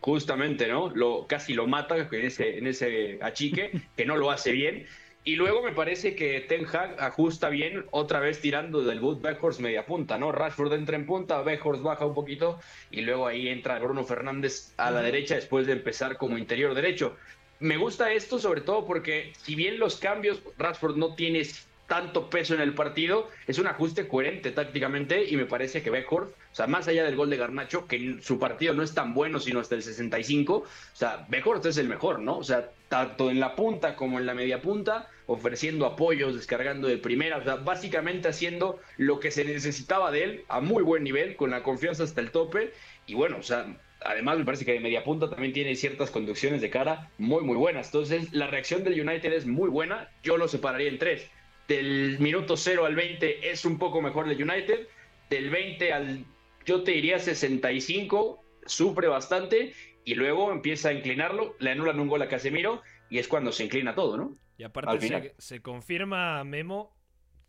[0.00, 0.88] Justamente, ¿no?
[0.94, 4.86] Lo, casi lo mata en ese, en ese achique, que no lo hace bien.
[5.22, 9.60] Y luego me parece que Ten Hag ajusta bien, otra vez tirando del boot Beckhorst
[9.60, 10.32] media punta, ¿no?
[10.32, 12.58] Rashford entra en punta, Beckhorst baja un poquito
[12.90, 17.16] y luego ahí entra Bruno Fernández a la derecha después de empezar como interior derecho.
[17.58, 21.44] Me gusta esto sobre todo porque si bien los cambios, Rashford no tiene
[21.90, 26.30] tanto peso en el partido, es un ajuste coherente tácticamente y me parece que Beckhorst,
[26.30, 29.40] o sea, más allá del gol de Garnacho, que su partido no es tan bueno
[29.40, 32.38] sino hasta el 65, o sea, Beckhorst es el mejor, ¿no?
[32.38, 36.96] O sea, tanto en la punta como en la media punta, ofreciendo apoyos, descargando de
[36.96, 41.34] primera, o sea, básicamente haciendo lo que se necesitaba de él a muy buen nivel,
[41.34, 42.72] con la confianza hasta el tope
[43.08, 43.66] y bueno, o sea,
[44.02, 47.56] Además, me parece que de media punta también tiene ciertas conducciones de cara muy, muy
[47.56, 47.88] buenas.
[47.88, 50.08] Entonces, la reacción del United es muy buena.
[50.22, 51.30] Yo lo separaría en tres.
[51.70, 54.88] Del minuto 0 al 20 es un poco mejor el United.
[55.30, 56.24] Del 20 al,
[56.66, 59.72] yo te diría 65, sufre bastante.
[60.04, 63.64] Y luego empieza a inclinarlo, le anulan un gol a Casemiro y es cuando se
[63.66, 64.36] inclina todo, ¿no?
[64.58, 65.22] Y Al aparte final.
[65.22, 66.92] se, se confirma, Memo,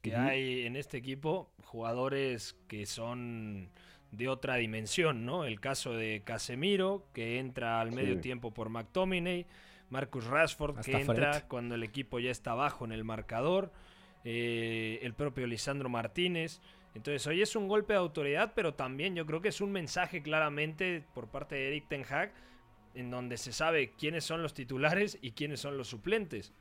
[0.03, 3.71] que hay en este equipo jugadores que son
[4.11, 5.45] de otra dimensión, ¿no?
[5.45, 8.21] El caso de Casemiro, que entra al medio Sí.
[8.21, 9.47] tiempo por McTominay,
[9.89, 11.47] Marcus Rashford, Hasta que entra Fred.
[11.47, 13.71] cuando el equipo ya está abajo en el marcador,
[14.23, 16.61] eh, el propio Lisandro Martínez.
[16.93, 20.21] Entonces, hoy es un golpe de autoridad, pero también yo creo que es un mensaje
[20.21, 22.31] claramente por parte de Eric Ten Hag,
[22.93, 26.53] en donde se sabe quiénes son los titulares y quiénes son los suplentes.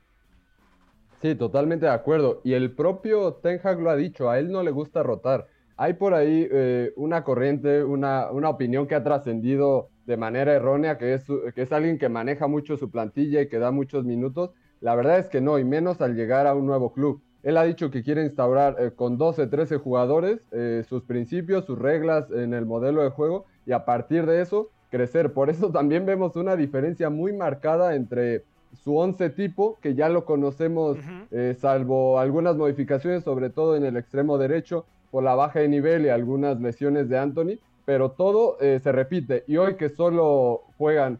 [1.21, 2.41] Sí, totalmente de acuerdo.
[2.43, 5.47] Y el propio Ten Hag lo ha dicho, a él no le gusta rotar.
[5.77, 10.97] Hay por ahí eh, una corriente, una, una opinión que ha trascendido de manera errónea,
[10.97, 14.51] que es, que es alguien que maneja mucho su plantilla y que da muchos minutos.
[14.79, 17.21] La verdad es que no, y menos al llegar a un nuevo club.
[17.43, 21.77] Él ha dicho que quiere instaurar eh, con 12, 13 jugadores eh, sus principios, sus
[21.77, 25.33] reglas en el modelo de juego y a partir de eso crecer.
[25.33, 28.43] Por eso también vemos una diferencia muy marcada entre
[28.83, 30.97] su 11 tipo, que ya lo conocemos,
[31.31, 36.05] eh, salvo algunas modificaciones, sobre todo en el extremo derecho, por la baja de nivel
[36.05, 39.43] y algunas lesiones de Anthony, pero todo se repite.
[39.45, 41.19] Y hoy que solo juegan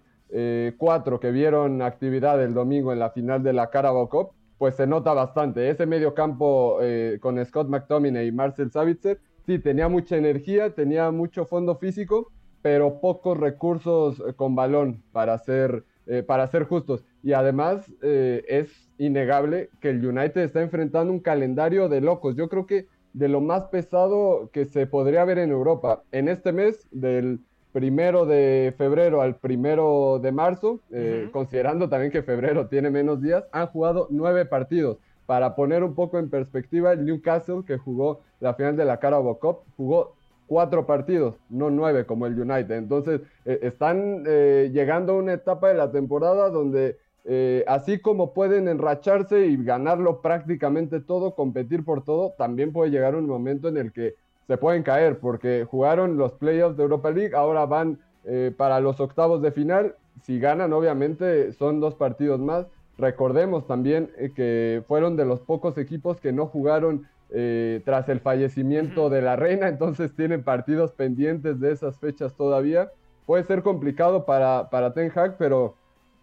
[0.78, 4.30] cuatro que vieron actividad el domingo en la final de la Carabao Cup,
[4.62, 5.72] pues se nota bastante.
[5.72, 11.10] Ese medio campo eh, con Scott McTominay y Marcel Savitzer, sí, tenía mucha energía, tenía
[11.10, 17.04] mucho fondo físico, pero pocos recursos eh, con balón para ser, eh, para ser justos.
[17.24, 22.36] Y además es innegable que el United está enfrentando un calendario de locos.
[22.36, 26.04] Yo creo que de lo más pesado que se podría ver en Europa.
[26.12, 27.40] En este mes, del
[27.72, 33.46] primero de febrero al primero de marzo, eh, considerando también que febrero tiene menos días,
[33.52, 34.98] han jugado nueve partidos.
[35.26, 39.40] Para poner un poco en perspectiva, el Newcastle, que jugó la final de la Carabao
[39.40, 40.16] Cup, jugó
[40.48, 42.76] cuatro partidos, no nueve como el United.
[42.76, 48.34] Entonces, eh, están eh, llegando a una etapa de la temporada donde eh, así como
[48.34, 53.78] pueden enracharse y ganarlo prácticamente todo, competir por todo, también puede llegar un momento en
[53.78, 54.16] el que
[54.52, 59.00] se pueden caer, porque jugaron los playoffs de Europa League, ahora van eh, para los
[59.00, 59.96] octavos de final.
[60.24, 62.66] Si ganan, obviamente, son dos partidos más.
[62.98, 68.20] Recordemos también eh, que fueron de los pocos equipos que no jugaron eh, tras el
[68.20, 72.92] fallecimiento de la reina, entonces tienen partidos pendientes de esas fechas todavía.
[73.26, 75.76] Puede ser complicado para, para Ten Hag, pero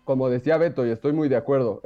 [0.05, 1.81] como decía Beto, y estoy muy de acuerdo,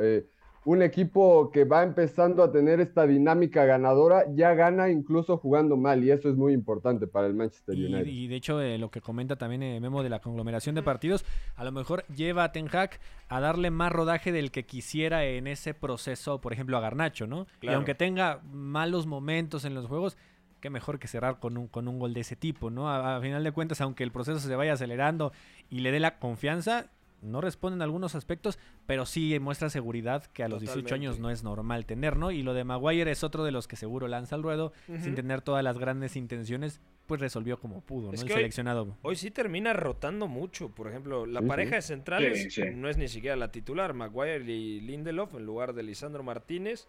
[0.65, 6.05] un equipo que va empezando a tener esta dinámica ganadora ya gana incluso jugando mal,
[6.05, 8.07] y eso es muy importante para el Manchester Y, United.
[8.07, 11.25] y de hecho, eh, lo que comenta también eh, Memo de la conglomeración de partidos,
[11.57, 15.49] a lo mejor lleva a Ten Hag a darle más rodaje del que quisiera en
[15.49, 17.47] ese proceso, por ejemplo, a Garnacho, ¿no?
[17.61, 20.17] Y aunque tenga malos momentos en los juegos,
[20.61, 22.89] qué mejor que cerrar con un, con un gol de ese tipo, ¿no?
[22.89, 25.33] A, a final de cuentas, aunque el proceso se vaya acelerando
[25.71, 26.87] y le dé la confianza,
[27.23, 31.23] no responde en algunos aspectos, pero sí muestra seguridad que a los 18 años Totalmente.
[31.23, 32.31] no es normal tener, ¿no?
[32.31, 35.41] Y lo de Maguire es otro de los que seguro lanza al ruedo, sin tener
[35.41, 38.13] todas las grandes intenciones, pues resolvió como pudo, ¿no?
[38.15, 38.97] Es el que seleccionado.
[39.03, 40.69] Hoy sí termina rotando mucho.
[40.69, 41.77] Por ejemplo, la Sí, pareja sí.
[41.77, 42.63] de centrales Sí, sí.
[42.75, 43.95] no es ni siquiera la titular.
[43.95, 46.87] Maguire y Lindelof en lugar de Lisandro Martínez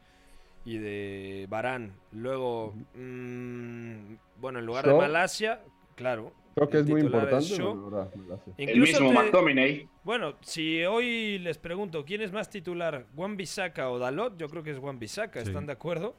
[0.66, 1.94] y de Barán.
[2.12, 4.94] Luego, mm, bueno, en lugar de.
[4.94, 5.62] Malasia,
[5.96, 6.34] claro.
[6.56, 7.62] Creo que es muy importante.
[7.62, 8.52] Bueno, me la sé.
[8.58, 9.88] El mismo McTominay.
[10.04, 14.62] Bueno, si hoy les pregunto quién es más titular, Juan Bisaca o Dalot, yo creo
[14.64, 15.42] que es Juan Bisaca.
[15.42, 15.48] Sí.
[15.48, 16.16] ¿Están de acuerdo?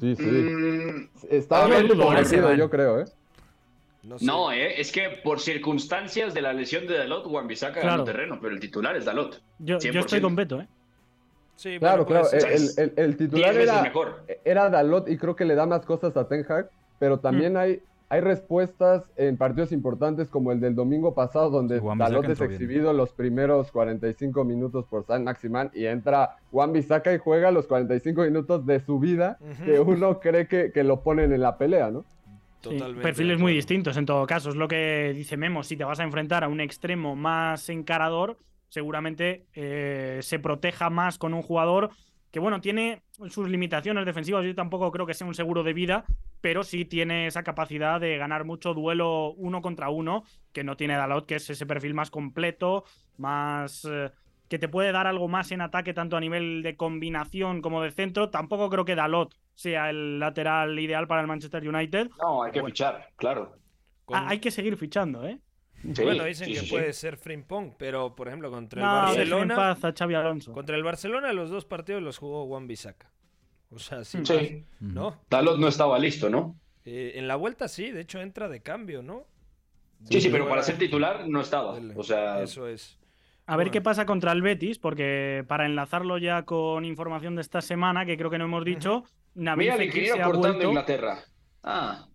[0.00, 0.22] Sí, sí.
[0.24, 1.88] Mm, Está ¿eh?
[1.88, 3.04] convencido, yo creo, ¿eh?
[4.20, 8.04] No, eh, es que por circunstancias de la lesión de Dalot, Juan Bisaca ganó Claro.
[8.04, 9.40] terreno, pero el titular es Dalot.
[9.60, 9.98] Yo, yo 100%.
[10.00, 10.68] estoy con Beto, ¿eh?
[11.56, 12.26] Sí, Claro, claro.
[12.28, 14.24] puede El, el- el titular era, mejor.
[14.44, 17.80] era Dalot y creo que le da más cosas a Ten Hag, pero también hay,
[18.12, 22.52] hay respuestas en partidos importantes como el del domingo pasado, donde Dalot es bien.
[22.52, 27.66] exhibido los primeros 45 minutos por San Maximán y entra Juan Bisaca y juega los
[27.66, 31.90] 45 minutos de su vida que uno cree que, que lo ponen en la pelea,
[31.90, 32.04] ¿no?
[32.60, 34.50] Sí, perfiles muy distintos en todo caso.
[34.50, 35.62] Es lo que dice Memo.
[35.62, 38.36] Si te vas a enfrentar a un extremo más encarador,
[38.68, 41.88] seguramente eh, se proteja más con un jugador
[42.32, 44.44] que, bueno, tiene sus limitaciones defensivas.
[44.44, 46.04] Yo tampoco creo que sea un seguro de vida,
[46.40, 50.96] pero sí tiene esa capacidad de ganar mucho duelo uno contra uno, que no tiene
[50.96, 52.84] Dalot, que es ese perfil más completo,
[53.18, 53.84] más.
[53.84, 54.10] eh,
[54.48, 57.90] que te puede dar algo más en ataque, tanto a nivel de combinación como de
[57.90, 58.28] centro.
[58.28, 62.10] Tampoco creo que Dalot sea el lateral ideal para el Manchester United.
[62.20, 63.56] No, hay que fichar, claro.
[64.12, 65.38] Ah, hay que seguir fichando, ¿eh?
[65.82, 69.56] Bueno, dicen sí, que sí, puede ser Frimpong, pero por ejemplo contra el No, Barcelona.
[69.56, 70.52] paz a Xavi Alonso.
[70.52, 73.10] Contra el Barcelona los dos partidos los jugó Juan Bisaca.
[73.70, 74.64] O sea, Sí.
[74.80, 75.22] ¿no?
[75.30, 76.56] Dalot no estaba listo, ¿no?
[76.84, 79.26] Eh, en la vuelta sí, de hecho entra de cambio, ¿no?
[80.04, 81.78] Sí, sí, pero para ser titular no estaba.
[81.96, 82.98] O sea, Eso es.
[83.46, 87.60] A ver qué pasa contra el Betis, porque para enlazarlo ya con información de esta
[87.60, 89.04] semana, que creo que no hemos dicho,
[89.34, 90.68] Nabil mira el Fekir ingeniero se ha cortando vuelto...
[90.68, 91.18] Inglaterra.
[91.62, 92.06] Ah,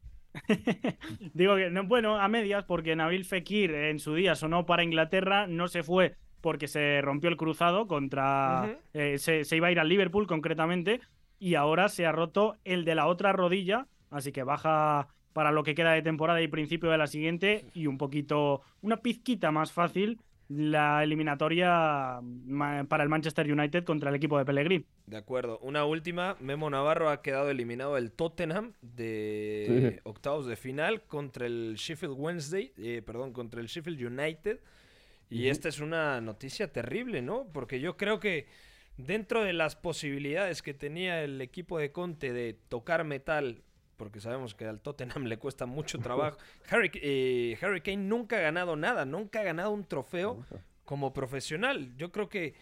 [1.33, 5.47] Digo que, no, bueno, a medias, porque Nabil Fekir en su día sonó para Inglaterra,
[5.47, 8.77] no se fue porque se rompió el cruzado contra...
[8.93, 11.01] Eh, se, se iba a ir al Liverpool concretamente,
[11.39, 15.63] y ahora se ha roto el de la otra rodilla, así que baja para lo
[15.63, 19.71] que queda de temporada y principio de la siguiente, y un poquito, una pizquita más
[19.71, 20.19] fácil
[20.49, 24.85] la eliminatoria ma- para el Manchester United contra el equipo de Pellegrini.
[25.05, 25.59] De acuerdo.
[25.59, 29.99] Una última, Memo Navarro ha quedado eliminado del Tottenham de Sí.
[30.03, 34.59] octavos de final contra el Sheffield Wednesday, eh, perdón, contra el Sheffield United.
[35.29, 37.47] Y esta es una noticia terrible, ¿no?
[37.51, 38.47] Porque yo creo que
[38.95, 43.61] dentro de las posibilidades que tenía el equipo de Conte de tocar metal,
[43.97, 46.37] porque sabemos que al Tottenham le cuesta mucho trabajo,
[46.69, 50.45] Harry, eh, Harry Kane nunca ha ganado nada, nunca ha ganado un trofeo
[50.85, 51.95] como profesional.
[51.97, 52.55] Yo creo que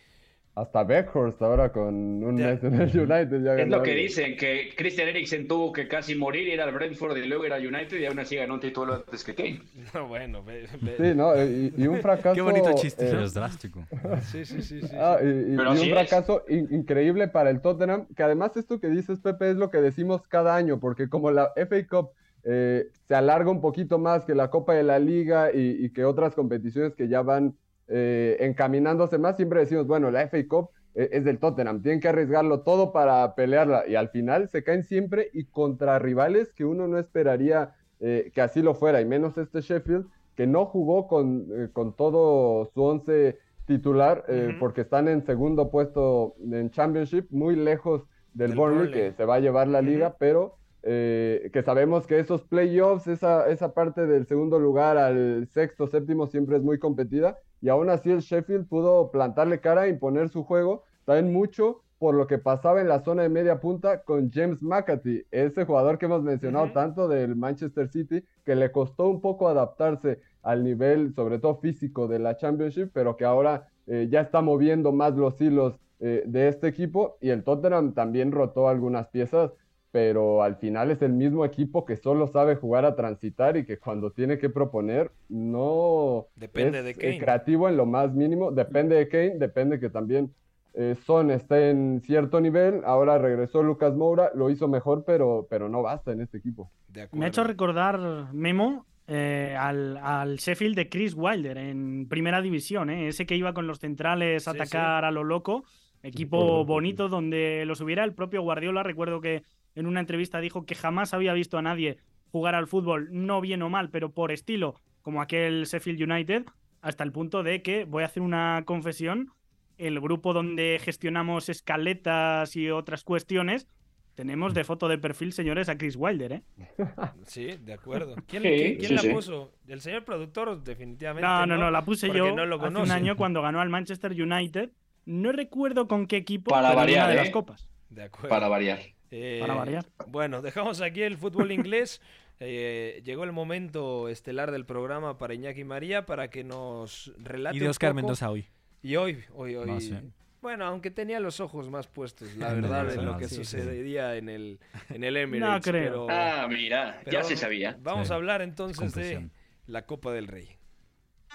[0.55, 1.93] Hasta Beckhorst ahora con
[2.23, 5.87] un mes en el United ya Es lo que dicen, que Christian Eriksen tuvo que
[5.89, 8.59] casi morir, ir al Brentford y luego ir al United y aún así ganó un
[8.61, 9.59] título antes que Kane.
[9.93, 11.35] No, bueno, ve- ve- Sí, ¿no?
[11.35, 12.35] Y, y un fracaso...
[12.35, 13.05] Qué bonito chiste.
[13.05, 13.83] eh, Es drástico.
[14.31, 14.95] Sí, sí, sí, sí.
[14.97, 18.55] Ah, y, y- Pero y así un fracaso in- increíble para el Tottenham, que además
[18.55, 22.11] esto que dices, Pepe, es lo que decimos cada año, porque como la FA Cup
[22.43, 26.05] eh, se alarga un poquito más que la Copa de la Liga y, y que
[26.05, 27.57] otras competiciones que ya van
[27.87, 32.07] eh, encaminándose más, siempre decimos, bueno, la FA Cup eh, es del Tottenham, tienen que
[32.07, 36.87] arriesgarlo todo para pelearla, y al final se caen siempre y contra rivales que uno
[36.87, 41.47] no esperaría eh, que así lo fuera, y menos este Sheffield, que no jugó con,
[41.51, 47.55] eh, con todo su once titular, eh, porque están en segundo puesto en Championship, muy
[47.55, 48.91] lejos del, Burnley.
[48.91, 53.49] que se va a llevar la liga, pero eh, que sabemos que esos playoffs, esa,
[53.49, 58.11] esa parte del segundo lugar al sexto, séptimo, siempre es muy competida, y aún así
[58.11, 62.81] el Sheffield pudo plantarle cara e imponer su juego, también mucho por lo que pasaba
[62.81, 67.07] en la zona de media punta con James McAtee, ese jugador que hemos mencionado tanto
[67.07, 72.19] del Manchester City, que le costó un poco adaptarse al nivel, sobre todo físico, de
[72.19, 76.67] la Championship, pero que ahora eh, ya está moviendo más los hilos eh, de este
[76.67, 77.17] equipo.
[77.21, 79.51] Y el Tottenham también rotó algunas piezas,
[79.95, 83.79] pero al final es el mismo equipo que solo sabe jugar a transitar y que
[83.79, 87.17] cuando tiene que proponer no Depende es de eh, Kane.
[87.17, 88.51] creativo en lo más mínimo.
[88.51, 90.33] Depende de Kane, depende que también
[90.73, 92.81] eh, Son está en cierto nivel.
[92.83, 96.69] Ahora regresó Lucas Moura, lo hizo mejor, pero, pero no basta en este equipo.
[96.89, 102.41] De Me ha hecho recordar, Memo, eh, al, al Sheffield de Chris Wilder en primera
[102.41, 103.07] división, ¿eh?
[103.07, 105.63] ese que iba con los centrales a Sí, atacar a lo loco.
[106.03, 108.83] Equipo bonito donde los hubiera el propio Guardiola.
[108.83, 109.43] Recuerdo que
[109.75, 111.97] en una entrevista dijo que jamás había visto a nadie
[112.31, 116.45] jugar al fútbol, no bien o mal, pero por estilo, como aquel Sheffield United,
[116.81, 119.31] hasta el punto de que, voy a hacer una confesión,
[119.77, 123.67] el grupo donde gestionamos escaletas y otras cuestiones,
[124.15, 126.43] tenemos de foto de perfil, señores, a Chris Wilder, ¿eh?
[127.25, 128.15] Sí, de acuerdo.
[128.27, 129.09] ¿Quién, Sí, quién- quién sí, la sí.
[129.09, 129.51] puso?
[129.67, 130.63] ¿El señor productor?
[130.63, 131.27] Definitivamente.
[131.27, 134.11] No, no, no, la puse yo no lo hace un año cuando ganó al Manchester
[134.13, 134.71] United.
[135.05, 137.17] No recuerdo con qué equipo, Para pero variar, una de ¿eh?
[137.23, 137.69] las copas.
[137.89, 138.29] De acuerdo.
[138.29, 138.79] Para variar.
[139.17, 139.85] Eh, Para variar.
[140.07, 142.01] Bueno, dejamos aquí el fútbol inglés.
[142.41, 147.59] Eh, llegó el momento estelar del programa para Iñaki María para que nos relate Y
[147.59, 147.95] de un Oscar poco.
[148.01, 148.45] Mendoza hoy.
[148.83, 149.69] Y hoy, hoy, hoy.
[149.71, 149.97] Ah, sí.
[150.41, 153.45] Bueno, aunque tenía los ojos más puestos, la verdad, en lo que sí, sí.
[153.45, 154.59] sucedería en el,
[154.89, 155.63] en el Emirates.
[155.71, 156.07] creo.
[156.07, 157.77] Pero, Ah, mira, ya se sabía.
[157.81, 158.13] Vamos Sí.
[158.13, 159.29] a hablar entonces de
[159.67, 160.57] la Copa del Rey.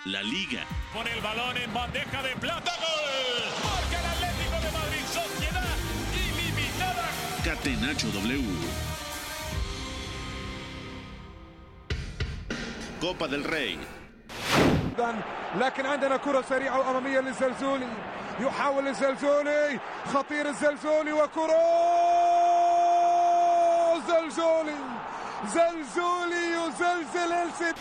[0.04, 0.66] La Liga.
[0.92, 3.39] Con el balón en bandeja de plata, gol.
[7.43, 8.43] Catenacho W.
[12.99, 13.77] Copa del Rey.
[15.55, 17.87] لكن عندنا كرة سريعة وأمامية للزلزولي
[18.39, 21.59] يحاول الزلزولي خطير الزلزولي وكرة
[24.07, 24.75] زلزولي
[25.47, 27.75] زلزولي يزلزل الست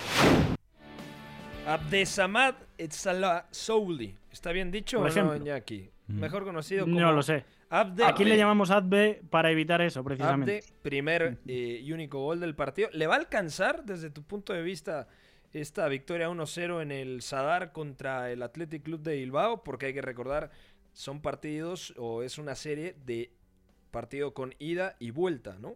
[1.67, 4.15] Abdesamad Etzala Souli.
[4.31, 5.37] ¿Está bien dicho Por o no, ejemplo.
[5.37, 5.89] Iñaki?
[6.09, 6.21] Mm.
[6.21, 7.45] Mejor conocido como No lo sé.
[7.70, 8.04] Abde.
[8.04, 10.58] Aquí le llamamos Adbe para evitar eso, precisamente.
[10.58, 12.90] Abde, primer eh, y único gol del partido.
[12.94, 15.08] ¿Le va a alcanzar desde tu punto de vista
[15.54, 19.64] esta victoria 1-0 en el Sadar contra el Athletic Club de Bilbao?
[19.64, 20.50] Porque hay que recordar,
[20.94, 23.32] son partidos o es una serie de
[23.92, 25.76] partido con ida y vuelta, ¿no?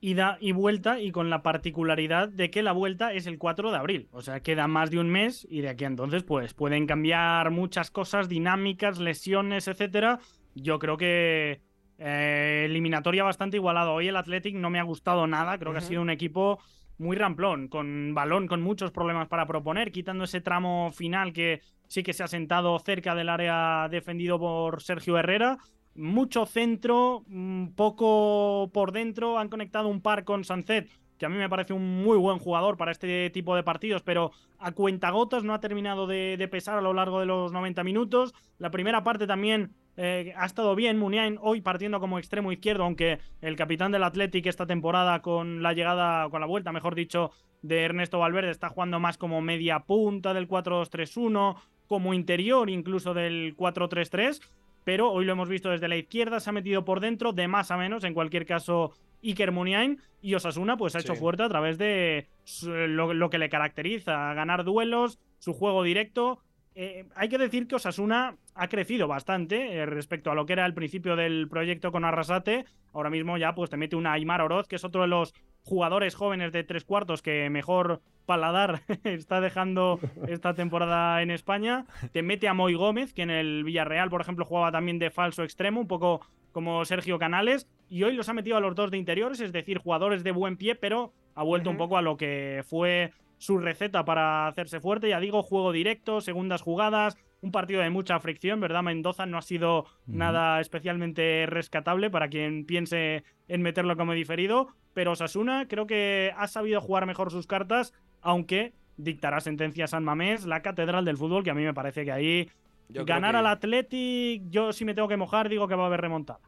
[0.00, 3.76] Ida y vuelta y con la particularidad de que la vuelta es el 4 de
[3.76, 4.08] abril.
[4.12, 7.50] O sea, queda más de un mes y de aquí a entonces pues pueden cambiar
[7.50, 10.20] muchas cosas, dinámicas, lesiones, etcétera.
[10.62, 11.60] Yo creo que
[11.98, 13.94] eh, eliminatoria bastante igualado.
[13.94, 15.58] Hoy el Athletic no me ha gustado nada.
[15.58, 16.58] Creo que ha sido un equipo
[16.98, 22.02] muy ramplón, con balón, con muchos problemas para proponer, quitando ese tramo final que sí
[22.02, 25.58] que se ha sentado cerca del área defendido por Sergio Herrera.
[25.94, 29.38] Mucho centro, mm, poco por dentro.
[29.38, 30.88] Han conectado un par con Sancet,
[31.18, 34.32] que a mí me parece un muy buen jugador para este tipo de partidos, pero
[34.58, 38.34] a cuentagotas no ha terminado de, de pesar a lo largo de los 90 minutos.
[38.58, 40.96] La primera parte también eh, ha estado bien.
[40.98, 45.72] Muniain hoy partiendo como extremo izquierdo, aunque el capitán del Athletic esta temporada con la
[45.72, 47.32] llegada, con la vuelta, mejor dicho,
[47.62, 51.56] de Ernesto Valverde está jugando más como media punta del 4-2-3-1,
[51.88, 54.40] como interior incluso del 4-3-3.
[54.84, 57.70] Pero hoy lo hemos visto desde la izquierda, se ha metido por dentro, de más
[57.70, 58.92] a menos, en cualquier caso,
[59.22, 60.00] Iker Muniain.
[60.22, 61.20] Y Osasuna, pues ha hecho Sí.
[61.20, 62.28] fuerte a través de
[62.62, 66.40] lo que le caracteriza, ganar duelos, su juego directo,
[66.80, 70.64] eh, hay que decir que Osasuna ha crecido bastante eh, respecto a lo que era
[70.64, 72.66] el principio del proyecto con Arrasate.
[72.92, 76.14] Ahora mismo ya pues te mete una Aymar Oroz, que es otro de los jugadores
[76.14, 79.98] jóvenes de tres cuartos que mejor paladar está dejando
[80.28, 81.84] esta temporada en España.
[82.12, 85.42] Te mete a Moy Gómez, que en el Villarreal, por ejemplo, jugaba también de falso
[85.42, 86.20] extremo, un poco
[86.52, 87.66] como Sergio Canales.
[87.88, 90.56] Y hoy los ha metido a los dos de interiores, es decir, jugadores de buen
[90.56, 95.08] pie, pero ha vuelto un poco a lo que fue su receta para hacerse fuerte.
[95.08, 98.82] Ya digo, juego directo, segundas jugadas, un partido de mucha fricción, ¿verdad?
[98.82, 105.14] Mendoza no ha sido nada especialmente rescatable para quien piense en meterlo como diferido, pero
[105.14, 110.44] Sasuna creo que ha sabido jugar mejor sus cartas, aunque dictará sentencia a San Mamés,
[110.46, 112.50] la catedral del fútbol, que a mí me parece que ahí
[112.88, 115.86] Yo ganar que- al Athletic, yo si me tengo que mojar, digo que va a
[115.86, 116.40] haber remontada.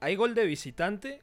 [0.00, 1.22] ¿Hay gol de visitante?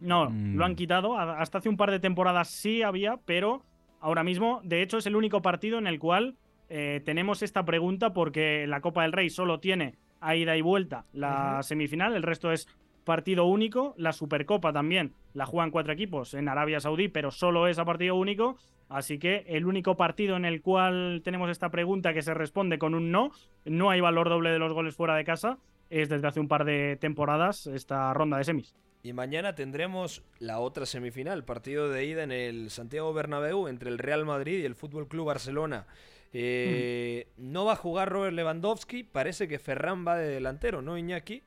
[0.00, 0.56] No, Mm.
[0.56, 1.18] lo han quitado.
[1.18, 3.62] Hasta hace un par de temporadas sí había, pero
[4.00, 6.36] ahora mismo, de hecho, es el único partido en el cual
[6.68, 11.06] eh, tenemos esta pregunta porque la Copa del Rey solo tiene a ida y vuelta
[11.12, 12.68] la semifinal, el resto es
[13.04, 13.94] partido único.
[13.96, 18.14] La Supercopa también la juegan cuatro equipos en Arabia Saudí, pero solo es a partido
[18.14, 18.56] único.
[18.88, 22.94] Así que el único partido en el cual tenemos esta pregunta que se responde con
[22.94, 23.30] un no,
[23.64, 25.58] no hay valor doble de los goles fuera de casa,
[25.90, 28.74] es desde hace un par de temporadas esta ronda de semis.
[29.02, 33.98] Y mañana tendremos la otra semifinal, partido de ida en el Santiago Bernabéu entre el
[33.98, 35.86] Real Madrid y el Fútbol Club Barcelona.
[36.32, 41.42] Eh, No va a jugar Robert Lewandowski, parece que Ferran va de delantero, ¿no, Iñaki?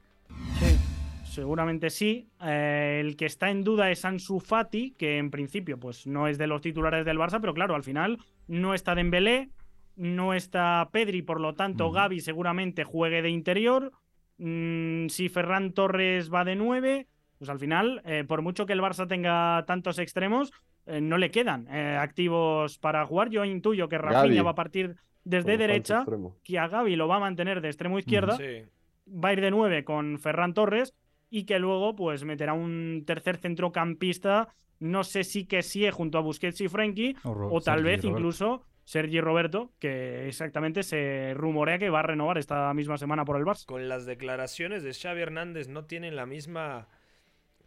[1.25, 2.27] Seguramente sí.
[2.43, 6.37] Eh, el que está en duda es Ansu Fati, que en principio pues no es
[6.37, 9.49] de los titulares del Barça, pero claro, al final no está Dembélé,
[9.95, 13.91] no está Pedri, por lo tanto Gaby seguramente juegue de interior.
[14.37, 17.07] Mm, si Ferran Torres va de 9,
[17.43, 20.53] pues al final, eh, por mucho que el Barça tenga tantos extremos,
[20.85, 23.29] eh, no le quedan eh, activos para jugar.
[23.29, 23.97] Yo intuyo que.
[23.97, 26.05] Rafinha va a partir desde Como derecha,
[26.43, 28.63] que a Gaby lo va a mantener de extremo izquierda Sí.
[29.07, 30.93] va a ir de 9 con Ferran Torres
[31.29, 34.47] y que luego pues meterá un tercer centrocampista,
[34.79, 38.07] no sé si que sí junto a Busquets y Frenkie O tal Sergi vez Roberto.
[38.07, 43.37] incluso Sergi Roberto, que exactamente se rumorea que va a renovar esta misma semana por
[43.37, 43.65] el Barça.
[43.65, 46.87] Con las declaraciones de Xavi Hernández no tienen la misma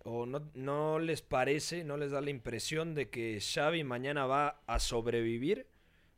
[0.09, 4.61] o no, no les parece, no les da la impresión de que Xavi mañana va
[4.67, 5.67] a sobrevivir.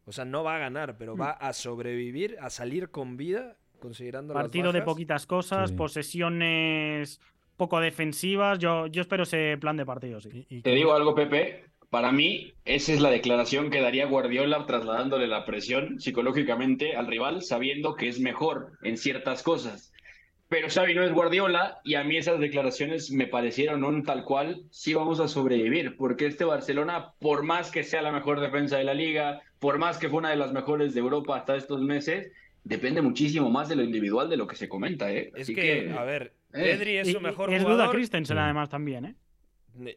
[0.05, 1.21] O sea, no va a ganar, pero Mm.
[1.21, 4.95] va a sobrevivir, a salir con vida, considerando las Partido de bajas.
[4.95, 5.77] poquitas cosas, Sí.
[5.77, 7.21] posesiones
[7.57, 8.59] poco defensivas.
[8.59, 10.47] Yo, yo espero ese plan de partido, sí.
[10.63, 11.65] Te digo algo, Pepe.
[11.91, 17.43] Para mí, esa es la declaración que daría Guardiola trasladándole la presión psicológicamente al rival,
[17.43, 19.91] sabiendo que es mejor en ciertas cosas.
[20.49, 24.63] Pero Xavi no es Guardiola y a mí esas declaraciones me parecieron un tal cual,
[24.71, 28.85] sí vamos a sobrevivir, porque este Barcelona, por más que sea la mejor defensa de
[28.85, 32.33] la liga, por más que fue una de las mejores de Europa hasta estos meses,
[32.65, 35.31] depende muchísimo más de lo individual de lo que se comenta, ¿eh?
[35.35, 37.85] Es Así que, a ver, eh, Pedri es Y- su y- mejor y es jugador.
[37.87, 39.15] duda Christensen además también, ¿eh?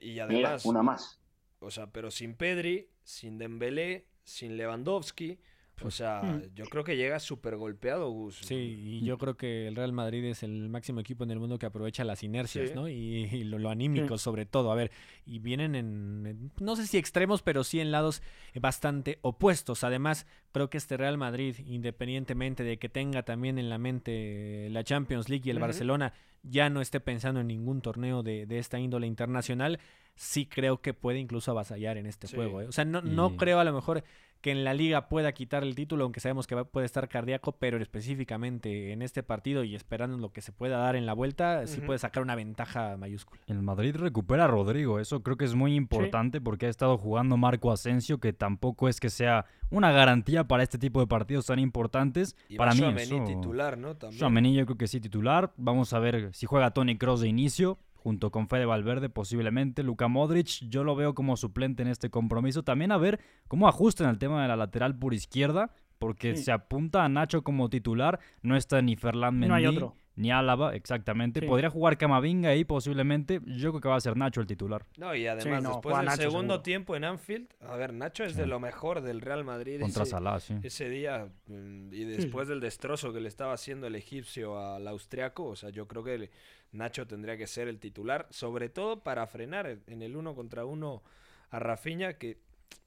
[0.01, 1.17] Y mira, además, una más.
[1.59, 5.39] o sea, pero sin Pedri, sin Dembélé, sin Lewandowski,
[5.83, 6.53] o sea, Mm.
[6.55, 8.37] yo creo que llega súper golpeado, Gus.
[8.37, 11.57] Sí, y yo creo que el Real Madrid es el máximo equipo en el mundo
[11.57, 12.75] que aprovecha las inercias, Sí.
[12.75, 12.87] ¿no?
[12.89, 12.93] Y,
[13.31, 14.23] y lo, lo anímico Sí.
[14.23, 14.71] sobre todo.
[14.71, 14.91] A ver,
[15.25, 18.21] y vienen en, en- no sé si extremos, pero sí en lados
[18.59, 19.83] bastante opuestos.
[19.83, 24.83] Además, creo que este Real Madrid, independientemente de que tenga también en la mente la
[24.83, 25.59] Champions League y el.
[25.59, 26.13] Barcelona,
[26.43, 29.79] ya no esté pensando en ningún torneo de, de esta índole internacional,
[30.15, 32.35] sí creo que puede incluso avasallar en este Sí.
[32.35, 32.61] juego.
[32.61, 32.65] ¿eh?
[32.67, 34.03] O sea, no, no creo a lo mejor
[34.41, 37.51] que en la liga pueda quitar el título, aunque sabemos que va- puede estar cardíaco,
[37.53, 37.77] pero
[38.21, 41.81] específicamente en este partido y esperando lo que se pueda dar en la vuelta, sí
[41.81, 43.41] puede sacar una ventaja mayúscula.
[43.47, 47.37] El Madrid recupera a Rodrigo, eso creo que es muy importante porque ha estado jugando
[47.37, 51.59] Marco Asensio, que tampoco es que sea una garantía para este tipo de partidos tan
[51.59, 52.35] importantes.
[52.49, 53.95] Y para mí eso- titular, ¿no?
[53.95, 54.19] También.
[54.53, 55.51] Yo creo que sí titular.
[55.57, 59.83] Vamos a ver si juega Tony Cross de inicio, junto con Fede Valverde posiblemente.
[59.83, 62.63] Luka Modric, yo lo veo como suplente en este compromiso.
[62.63, 66.45] También a ver cómo ajustan el tema de la lateral por izquierda, porque Sí.
[66.45, 68.19] se apunta a Nacho como titular.
[68.41, 69.95] No está ni Ferland Mendy, No hay otro.
[70.15, 71.41] ni Álava, exactamente.
[71.41, 71.45] Sí.
[71.45, 73.39] Podría jugar Camavinga ahí posiblemente.
[73.45, 74.83] Yo creo que va a ser Nacho el titular.
[74.97, 76.61] No, y además, no, después del Nacho segundo seguro.
[76.63, 80.11] tiempo en Anfield, a ver, Nacho es de lo mejor del Real Madrid Contra ese,
[80.11, 80.55] Salah, sí.
[80.63, 81.27] ese día.
[81.47, 85.69] mm, Y después del destrozo que le estaba haciendo el egipcio al austriaco, o sea,
[85.69, 86.29] yo creo que le-
[86.71, 91.03] Nacho tendría que ser el titular, sobre todo para frenar en el uno contra uno
[91.49, 92.37] a Rafinha, que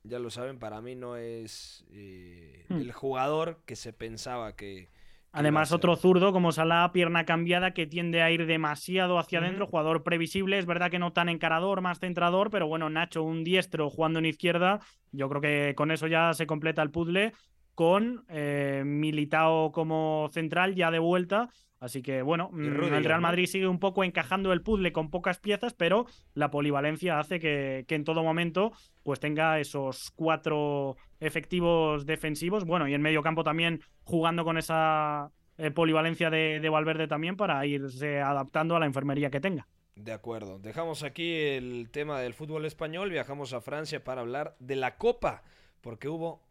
[0.03, 2.81] ya lo saben, para mí no es eh, Hmm.
[2.81, 4.89] el jugador que se pensaba que...
[5.37, 10.05] Además, otro zurdo como Salah, pierna cambiada, que tiende a ir demasiado hacia adentro, jugador
[10.05, 14.21] previsible, es verdad que no tan encarador, más centrador, pero bueno, Nacho, un diestro jugando
[14.21, 14.79] en izquierda,
[15.11, 17.33] yo creo que con eso ya se completa el puzzle.
[17.75, 21.51] Con eh, Militao como central ya de vuelta.
[21.81, 23.21] Así que bueno, mm, Rudiger, el Real.
[23.21, 27.85] Madrid sigue un poco encajando el puzzle con pocas piezas, pero la polivalencia hace que,
[27.87, 28.73] que en todo momento
[29.03, 32.65] pues tenga esos cuatro efectivos defensivos.
[32.65, 37.37] Bueno, y en medio campo también jugando con esa eh, polivalencia de, de Valverde también
[37.37, 39.69] para irse adaptando a la enfermería que tenga.
[39.95, 40.59] De acuerdo.
[40.59, 45.45] Dejamos aquí el tema del fútbol español, viajamos a Francia para hablar de la Copa,
[45.81, 46.43] porque hubo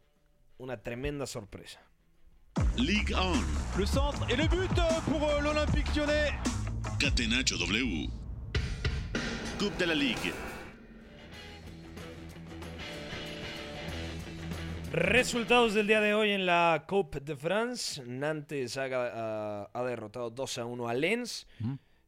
[0.58, 1.80] una tremenda sorpresa.
[2.76, 3.78] Ligue 1.
[3.78, 4.70] Le centre et le but
[5.06, 6.30] pour euh, l'Olympique lyonnais.
[6.98, 8.08] Catenacho W.
[9.58, 10.32] Coupe de la Ligue.
[14.92, 18.02] Resultados del día de hoy en la Coupe de France.
[18.06, 21.46] Nantes ha, ha- ha derrotado 2 a 1 a Lens.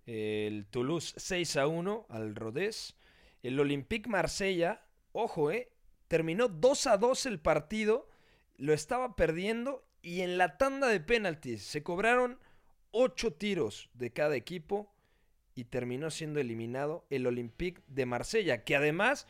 [0.06, 2.94] El Toulouse 6 a 1 al Rodez.
[3.42, 4.82] El Olympique Marsella,
[5.12, 5.72] ojo, eh,
[6.06, 8.08] terminó 2 a 2 el partido.
[8.58, 12.38] Lo estaba perdiendo y en la tanda de penaltis se cobraron
[12.92, 14.92] 8 tiros de cada equipo
[15.54, 19.26] y terminó siendo eliminado el Olympique de Marsella, que además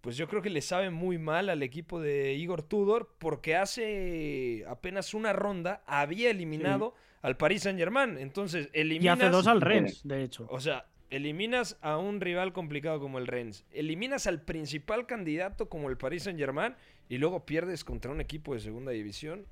[0.00, 4.64] pues yo creo que le sabe muy mal al equipo de Igor Tudor porque hace
[4.68, 8.16] apenas una ronda había eliminado al Paris Saint Germain.
[8.16, 9.18] Entonces, Y eliminas.
[9.18, 10.46] hace dos al Rennes, de hecho.
[10.50, 15.88] O sea, eliminas a un rival complicado como el Rennes, eliminas al principal candidato como
[15.88, 16.76] el Paris Saint Germain
[17.08, 19.46] y luego pierdes contra un equipo de segunda división.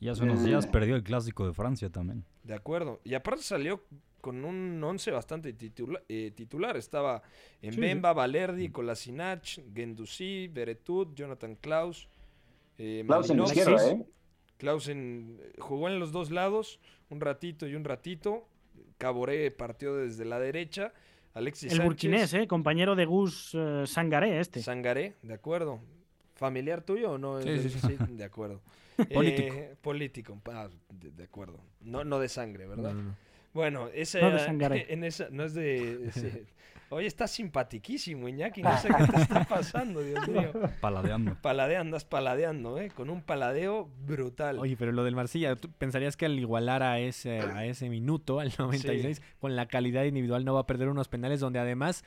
[0.00, 2.24] Y hace unos días perdió el clásico de Francia también.
[2.42, 3.00] De acuerdo.
[3.04, 3.82] Y aparte salió
[4.22, 6.76] con un 11 bastante titula- eh, titular.
[6.78, 7.22] Estaba
[7.60, 12.08] en Sí, Bemba, Valerdi, Kolasinac, Gendouzi, Beretut, Jonathan Klaus.
[12.78, 14.06] Eh, Klaus en izquierda, ¿eh?
[14.56, 18.48] Klaus en- jugó en los dos lados, un ratito y un ratito.
[18.96, 20.94] Caboré partió desde la derecha.
[21.34, 21.84] Alexis El Sánchez.
[21.86, 22.46] burkinés, ¿eh?
[22.46, 24.62] compañero de Gus eh, Sangaré, este.
[24.62, 25.80] Sangaré, de acuerdo.
[26.38, 27.42] ¿Familiar tuyo o no?
[27.42, 27.96] Sí, del- sí, sí.
[28.10, 28.62] de acuerdo.
[29.12, 29.54] Político.
[29.54, 31.60] Eh, político, ah, de, de acuerdo.
[31.80, 32.92] No, no de sangre, ¿verdad?
[32.94, 33.16] No, no, no.
[33.52, 36.06] Bueno, ese No de en esa, no es de...
[36.08, 36.46] ese-
[36.90, 40.52] Oye, estás simpatiquísimo, Iñaki, no sé qué te está pasando, Dios mío.
[40.80, 41.34] Paladeando.
[41.42, 42.90] Paladeando, andas paladeando, ¿eh?
[42.94, 44.58] Con un paladeo brutal.
[44.58, 48.40] Oye, pero lo del Marsella, ¿tú pensarías que al igualar a ese, a ese minuto,
[48.40, 52.04] al 96, con la calidad individual no va a perder unos penales donde además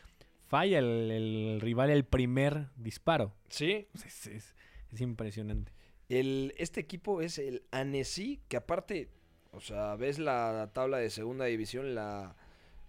[0.51, 3.33] falla el, el rival el primer disparo?
[3.49, 3.87] Sí.
[3.95, 4.55] Es, es-
[4.91, 5.71] es impresionante.
[6.09, 9.07] El, este equipo es el Annecy, que aparte,
[9.51, 12.35] o sea, ves la tabla de segunda división, la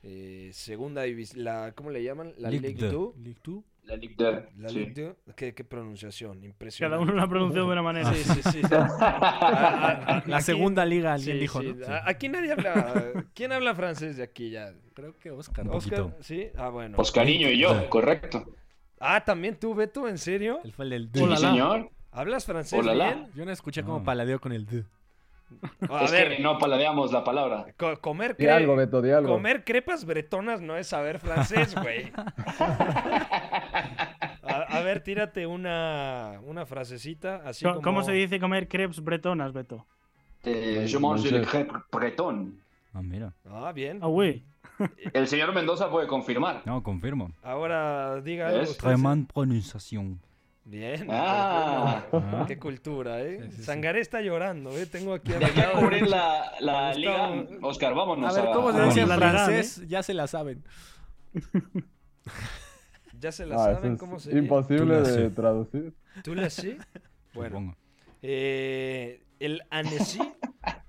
[0.03, 2.35] eh, segunda división, la, ¿cómo le llaman?
[2.37, 3.15] La Ligue Ligue 2.
[3.43, 3.65] 2.
[3.85, 4.35] La Ligue 2.
[4.59, 4.78] La sí.
[4.78, 5.35] Ligue 2.
[5.35, 6.97] ¿Qué, qué pronunciación, impresionante.
[6.99, 8.12] Cada uno la pronuncia de una manera.
[8.14, 8.61] Sí, sí, sí.
[8.72, 11.74] A- a- a- La aquí- segunda liga, alguien sí, dijo, sí.
[11.76, 11.85] ¿no?
[11.85, 11.91] Sí.
[11.91, 13.24] A- Aquí nadie habla.
[13.35, 14.72] ¿Quién habla francés de aquí ya?
[14.95, 15.66] Creo que Oscar.
[15.66, 16.22] Un Oscar, poquito.
[16.22, 16.49] sí.
[16.57, 16.97] Ah, bueno.
[16.99, 18.45] Oscariño y yo, correcto.
[19.01, 20.61] Ah, también tú, Beto, ¿en serio?
[20.62, 21.22] Él fue el del Sí, D.
[21.24, 21.91] Hola, señor.
[22.12, 23.07] ¿Hablas francés Olala.
[23.14, 23.30] bien?
[23.35, 24.05] Yo no escuché como No.
[24.05, 24.85] paladeo con el D.
[25.91, 27.66] A es ver, que no paladeamos la palabra.
[27.76, 29.35] co- comer, Di cre- algo, Beto, di algo.
[29.35, 32.11] comer crepas bretonas no es saber francés, güey.
[34.83, 37.83] A, a ver, tírate una, una frasecita así Co- como...
[37.83, 39.87] ¿Cómo se dice comer crepes bretonas, Beto?
[40.45, 42.59] Eh, je mange le crêpe breton.
[42.93, 43.33] Ah, mira.
[43.49, 44.01] Ah, bien.
[44.03, 44.43] Ah, güey.
[45.12, 46.62] El señor Mendoza puede confirmar.
[46.64, 47.30] No, confirmo.
[47.43, 48.72] Ahora diga algo.
[49.33, 50.20] Pronunciación.
[50.64, 51.07] Bien.
[51.11, 52.03] Ah.
[52.11, 52.47] perfecto.
[52.47, 53.51] Qué cultura, ¿eh?
[53.53, 54.87] Sangaré está llorando, ¿eh?
[54.87, 55.33] Tengo aquí...
[55.33, 58.37] De aquí a cubrir la, la liga, Oscar, vámonos.
[58.37, 59.83] A ver, ¿cómo se a- dice en francés?
[59.89, 60.62] Ya se la saben.
[63.23, 65.35] Ya se la Ah, saben es cómo se imposible la de sí.
[65.35, 65.95] traducir.
[66.25, 66.77] ¿Tú le sí?
[67.35, 67.75] Bueno,
[68.20, 70.20] eh, el Annecy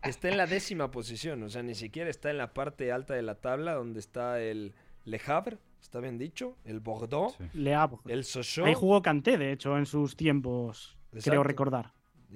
[0.03, 3.21] está en la décima posición, o sea, ni siquiera está en la parte alta de
[3.21, 4.73] la tabla donde está el
[5.05, 7.43] Le Havre, está bien dicho, el Bordeaux, Sí.
[7.53, 7.97] Le Havre.
[8.07, 8.67] el Sochaux.
[8.67, 11.29] Ahí jugó Kanté, de hecho, en sus tiempos, Exacto.
[11.29, 11.93] creo recordar.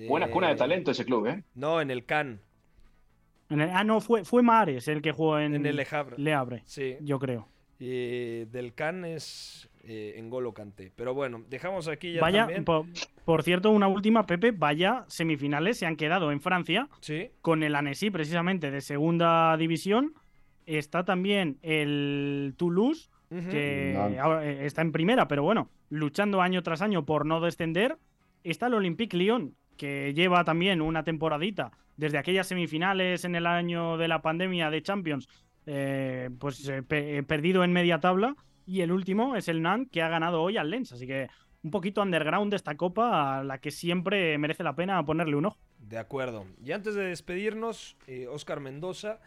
[0.08, 1.44] Buena cuna de eh, talento ese club, ¿eh?
[1.56, 2.40] No, en el Cannes,
[3.50, 6.18] En el- ah, no, fue, fue Mares el que jugó en, en el Le Havre.
[6.18, 7.48] Le Havre, Sí, yo creo.
[7.80, 10.92] y del Cannes es eh, en Golo Kanté.
[10.96, 12.66] Pero bueno, dejamos aquí ya Vaya, también.
[12.66, 12.86] por,
[13.26, 17.76] por cierto, una última, Pepe, vaya semifinales se han quedado en Francia Sí, con el
[17.76, 20.14] Annecy precisamente de segunda división.
[20.66, 26.82] Está también el Toulouse, que ahora, eh, está en primera, pero bueno, luchando año tras
[26.82, 27.98] año por no descender.
[28.44, 33.98] Está el Olympique Lyon, que lleva también una temporadita desde aquellas semifinales en el año
[33.98, 35.28] de la pandemia de Champions,
[35.66, 38.36] eh, pues eh, pe- perdido en media tabla.
[38.68, 40.92] Y el último es el Nantes, que ha ganado hoy al Lens.
[40.92, 41.30] Así que
[41.64, 45.46] un poquito underground de esta copa, a la que siempre merece la pena ponerle un
[45.46, 45.58] ojo.
[45.80, 46.46] De acuerdo.
[46.64, 49.20] Y antes de despedirnos, eh, Oscar Mendoza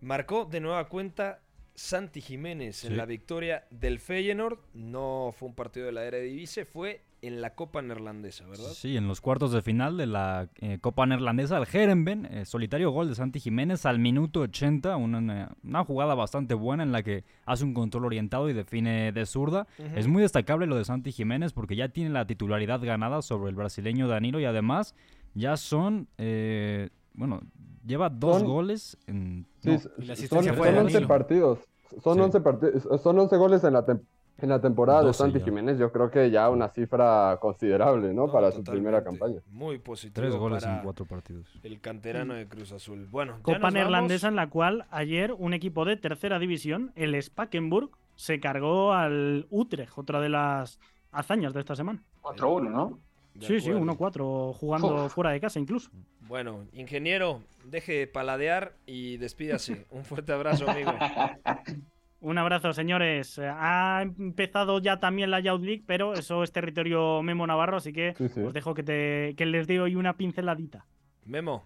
[0.00, 1.40] marcó de nueva cuenta
[1.74, 4.58] Santi Jiménez en la victoria del Feyenoord.
[4.74, 8.70] No fue un partido de la Eredivisie, fue en la Copa Neerlandesa, ¿verdad?
[8.72, 12.90] Sí, en los cuartos de final de la eh, Copa Neerlandesa, el Herenben, eh, solitario
[12.90, 17.24] gol de Santi Jiménez al minuto 80, una, una, jugada bastante buena en la que
[17.44, 19.66] hace un control orientado y define de zurda.
[19.96, 23.56] Es muy destacable lo de Santi Jiménez porque ya tiene la titularidad ganada sobre el
[23.56, 24.94] brasileño Danilo y además
[25.34, 27.40] ya son, eh, bueno,
[27.86, 29.46] lleva dos Son- goles en...
[29.60, 31.58] Sí, no, s- son, son 11 partidos.
[32.02, 32.20] Son, Sí.
[32.20, 33.02] 11 partidos.
[33.02, 34.00] Son 11 goles en la, tem-
[34.46, 35.44] en la temporada de 12 Santi ya.
[35.44, 35.78] Jiménez.
[35.78, 38.30] Yo creo que ya una cifra considerable, ¿no?
[38.30, 39.40] Para su primera campaña.
[39.50, 40.14] Muy positivo.
[40.14, 41.46] Tres goles para en cuatro partidos.
[41.62, 43.06] El canterano de Cruz Azul.
[43.10, 48.38] Bueno, Copa neerlandesa en la cual ayer un equipo de tercera división, el Spakenburg, se
[48.40, 50.78] cargó al Utrecht, otra de las
[51.12, 52.02] hazañas de esta semana.
[52.22, 52.98] 4-1, ¿no?
[53.34, 54.52] De Sí, sí, acuerdo.
[54.52, 55.12] 1-4, jugando Uf.
[55.14, 55.90] fuera de casa incluso.
[56.28, 59.86] Bueno, ingeniero, deje de paladear y despídase.
[59.90, 60.92] Un fuerte abrazo, amigo.
[62.20, 63.38] Un abrazo, señores.
[63.38, 67.92] Eh, Ha empezado ya también la Youth League, pero eso es territorio Memo Navarro, así
[67.92, 68.40] que Sí, sí.
[68.42, 70.84] os dejo que, te, que les dé hoy una pinceladita.
[71.24, 71.62] Memo.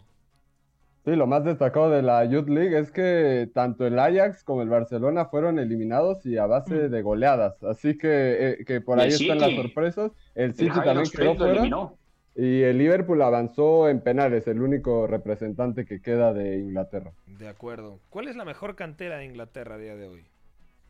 [1.04, 4.70] Sí, lo más destacado de la Youth League es que tanto el Ajax como el
[4.70, 7.62] Barcelona fueron eliminados y a base de goleadas.
[7.62, 10.12] Así que, eh, que por ahí están las sorpresas.
[10.34, 11.52] El City también quedó fuera.
[11.52, 11.98] eliminó.
[12.36, 17.12] Y el Liverpool avanzó en penales, el único representante que queda de Inglaterra.
[17.26, 18.00] De acuerdo.
[18.08, 20.24] ¿Cuál es la mejor cantera de Inglaterra a día de hoy?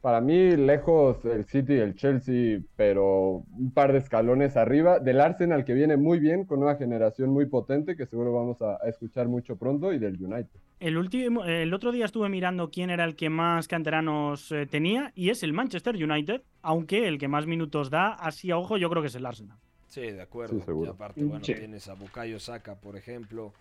[0.05, 4.99] Para mí, lejos el City y el Chelsea, pero un par de escalones arriba.
[4.99, 8.75] Del Arsenal, que viene muy bien, con una generación muy potente, que seguro vamos a,
[8.85, 10.61] a escuchar mucho pronto, y del United.
[10.79, 15.11] El, último, el otro día estuve mirando quién era el que más canteranos eh, tenía
[15.15, 18.91] y es el Manchester United, aunque el que más minutos da, así a ojo, yo
[18.91, 19.57] creo que es el Arsenal.
[19.89, 20.59] Sí, de acuerdo.
[20.59, 20.91] Sí, seguro.
[20.91, 21.55] Y aparte, bueno, Sí.
[21.55, 23.55] tienes a Bukayo Saka, por ejemplo.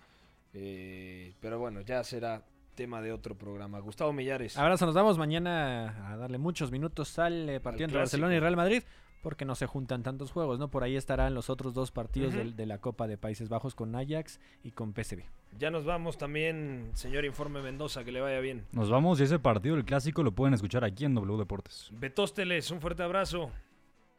[0.53, 2.41] Eh, pero bueno, ya será
[2.75, 3.79] tema de otro programa.
[3.79, 4.57] Gustavo Millares.
[4.57, 8.21] Abrazo, nos vamos mañana a darle muchos minutos al eh, partido entre clásico.
[8.21, 8.83] Barcelona y Real Madrid,
[9.21, 10.69] porque no se juntan tantos juegos, ¿no?
[10.69, 13.95] Por ahí estarán los otros dos partidos del- de, la Copa de Países Bajos con
[13.95, 15.23] Ajax y con PSV.
[15.59, 18.65] Ya nos vamos también, señor Informe Mendoza, que le vaya bien.
[18.71, 21.89] Nos vamos y ese partido, el clásico, lo pueden escuchar aquí en W Deportes.
[21.93, 23.51] Betósteles, un fuerte abrazo.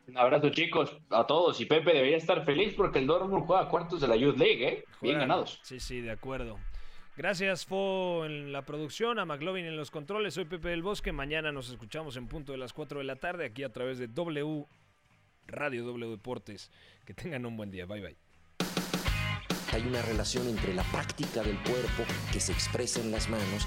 [0.06, 1.60] Un abrazo, chicos, a todos.
[1.60, 4.74] Y Pepe debería estar feliz porque el Dortmund juega cuartos de la Youth League, ¿eh?
[4.74, 5.20] Bien Juegan.
[5.20, 5.58] ganados.
[5.62, 6.58] Sí, sí, de acuerdo.
[7.16, 10.34] Gracias, Fo, en la producción, a McLovin en los controles.
[10.34, 11.12] Soy Pepe del Bosque.
[11.12, 14.08] Mañana nos escuchamos en punto de las 4 de la tarde aquí a través de
[14.08, 14.66] W
[15.46, 16.72] Radio W Deportes.
[17.04, 17.86] Que tengan un buen día.
[17.86, 18.16] Bye, bye.
[19.72, 23.66] Hay una relación entre la práctica del cuerpo que se expresa en las manos